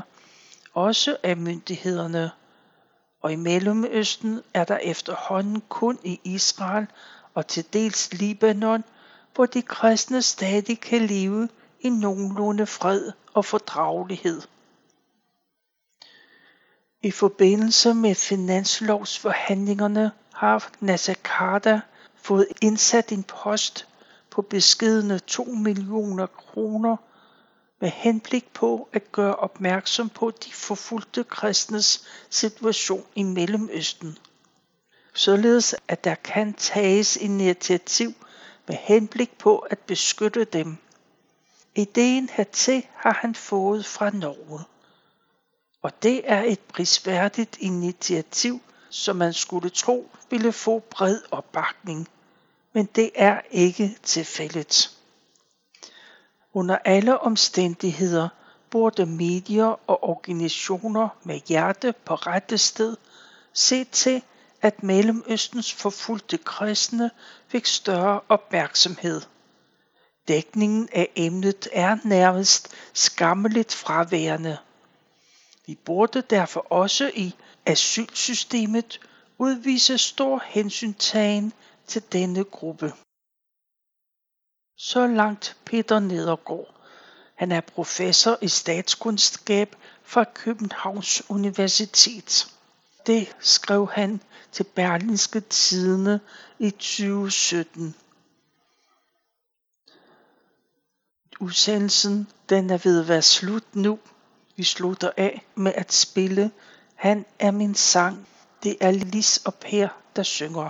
også 0.74 1.16
af 1.22 1.36
myndighederne. 1.36 2.30
Og 3.22 3.32
i 3.32 3.36
Mellemøsten 3.36 4.42
er 4.54 4.64
der 4.64 4.78
efterhånden 4.78 5.62
kun 5.68 5.98
i 6.04 6.20
Israel 6.24 6.86
og 7.34 7.46
til 7.46 7.64
dels 7.72 8.12
Libanon, 8.12 8.84
hvor 9.34 9.46
de 9.46 9.62
kristne 9.62 10.22
stadig 10.22 10.80
kan 10.80 11.06
leve 11.06 11.48
i 11.80 11.88
nogenlunde 11.88 12.66
fred 12.66 13.12
og 13.34 13.44
fordragelighed. 13.44 14.42
I 17.02 17.10
forbindelse 17.10 17.94
med 17.94 18.14
finanslovsforhandlingerne 18.14 20.12
har 20.32 20.70
Nasser 20.80 21.80
fået 22.14 22.46
indsat 22.62 23.12
en 23.12 23.22
post 23.22 23.88
på 24.30 24.42
beskedende 24.42 25.18
2 25.18 25.44
millioner 25.44 26.26
kroner 26.26 26.96
med 27.80 27.90
henblik 27.90 28.52
på 28.52 28.88
at 28.92 29.12
gøre 29.12 29.36
opmærksom 29.36 30.08
på 30.08 30.30
de 30.30 30.52
forfulgte 30.52 31.24
kristnes 31.24 32.04
situation 32.30 33.04
i 33.14 33.22
Mellemøsten. 33.22 34.18
Således 35.14 35.74
at 35.88 36.04
der 36.04 36.14
kan 36.14 36.54
tages 36.54 37.16
initiativ 37.16 38.12
med 38.68 38.76
henblik 38.76 39.38
på 39.38 39.58
at 39.58 39.78
beskytte 39.78 40.44
dem. 40.44 40.76
Ideen 41.78 42.28
hertil 42.28 42.86
har 42.94 43.12
han 43.12 43.34
fået 43.34 43.86
fra 43.86 44.10
Norge. 44.10 44.64
Og 45.82 46.02
det 46.02 46.22
er 46.24 46.42
et 46.42 46.60
prisværdigt 46.60 47.56
initiativ, 47.60 48.60
som 48.90 49.16
man 49.16 49.32
skulle 49.32 49.70
tro 49.70 50.10
ville 50.30 50.52
få 50.52 50.78
bred 50.78 51.20
opbakning. 51.30 52.08
Men 52.72 52.86
det 52.94 53.10
er 53.14 53.40
ikke 53.50 53.98
tilfældet. 54.02 54.96
Under 56.54 56.78
alle 56.84 57.18
omstændigheder 57.18 58.28
burde 58.70 59.06
medier 59.06 59.80
og 59.90 60.04
organisationer 60.04 61.08
med 61.22 61.40
hjerte 61.48 61.92
på 62.04 62.14
rette 62.14 62.58
sted 62.58 62.96
se 63.52 63.84
til, 63.84 64.22
at 64.62 64.82
Mellemøstens 64.82 65.72
forfulgte 65.72 66.38
kristne 66.38 67.10
fik 67.48 67.66
større 67.66 68.20
opmærksomhed. 68.28 69.22
Dækningen 70.28 70.88
af 70.92 71.10
emnet 71.16 71.68
er 71.72 71.96
nærmest 72.04 72.68
skammeligt 72.94 73.74
fraværende. 73.74 74.58
Vi 75.66 75.74
burde 75.84 76.20
derfor 76.20 76.60
også 76.72 77.10
i 77.14 77.34
asylsystemet 77.66 79.00
udvise 79.38 79.98
stor 79.98 80.42
hensyntagen 80.46 81.52
til 81.86 82.02
denne 82.12 82.44
gruppe. 82.44 82.92
Så 84.78 85.06
langt 85.06 85.56
Peter 85.64 85.98
Nedergaard. 85.98 86.74
Han 87.34 87.52
er 87.52 87.60
professor 87.60 88.38
i 88.42 88.48
statskundskab 88.48 89.76
fra 90.02 90.24
Københavns 90.24 91.30
Universitet. 91.30 92.52
Det 93.06 93.36
skrev 93.40 93.88
han 93.92 94.20
til 94.52 94.64
Berlinske 94.64 95.40
Tidene 95.40 96.20
i 96.58 96.70
2017. 96.70 97.94
Udsendelsen 101.40 102.28
den 102.48 102.70
er 102.70 102.78
ved 102.78 103.00
at 103.00 103.08
være 103.08 103.22
slut 103.22 103.74
nu. 103.74 103.98
Vi 104.56 104.64
slutter 104.64 105.10
af 105.16 105.46
med 105.54 105.72
at 105.74 105.92
spille 105.92 106.50
Han 106.94 107.24
er 107.38 107.50
min 107.50 107.74
sang. 107.74 108.28
Det 108.62 108.76
er 108.80 108.90
Lis 108.90 109.36
og 109.36 109.54
Per, 109.54 109.88
der 110.16 110.22
synger. 110.22 110.68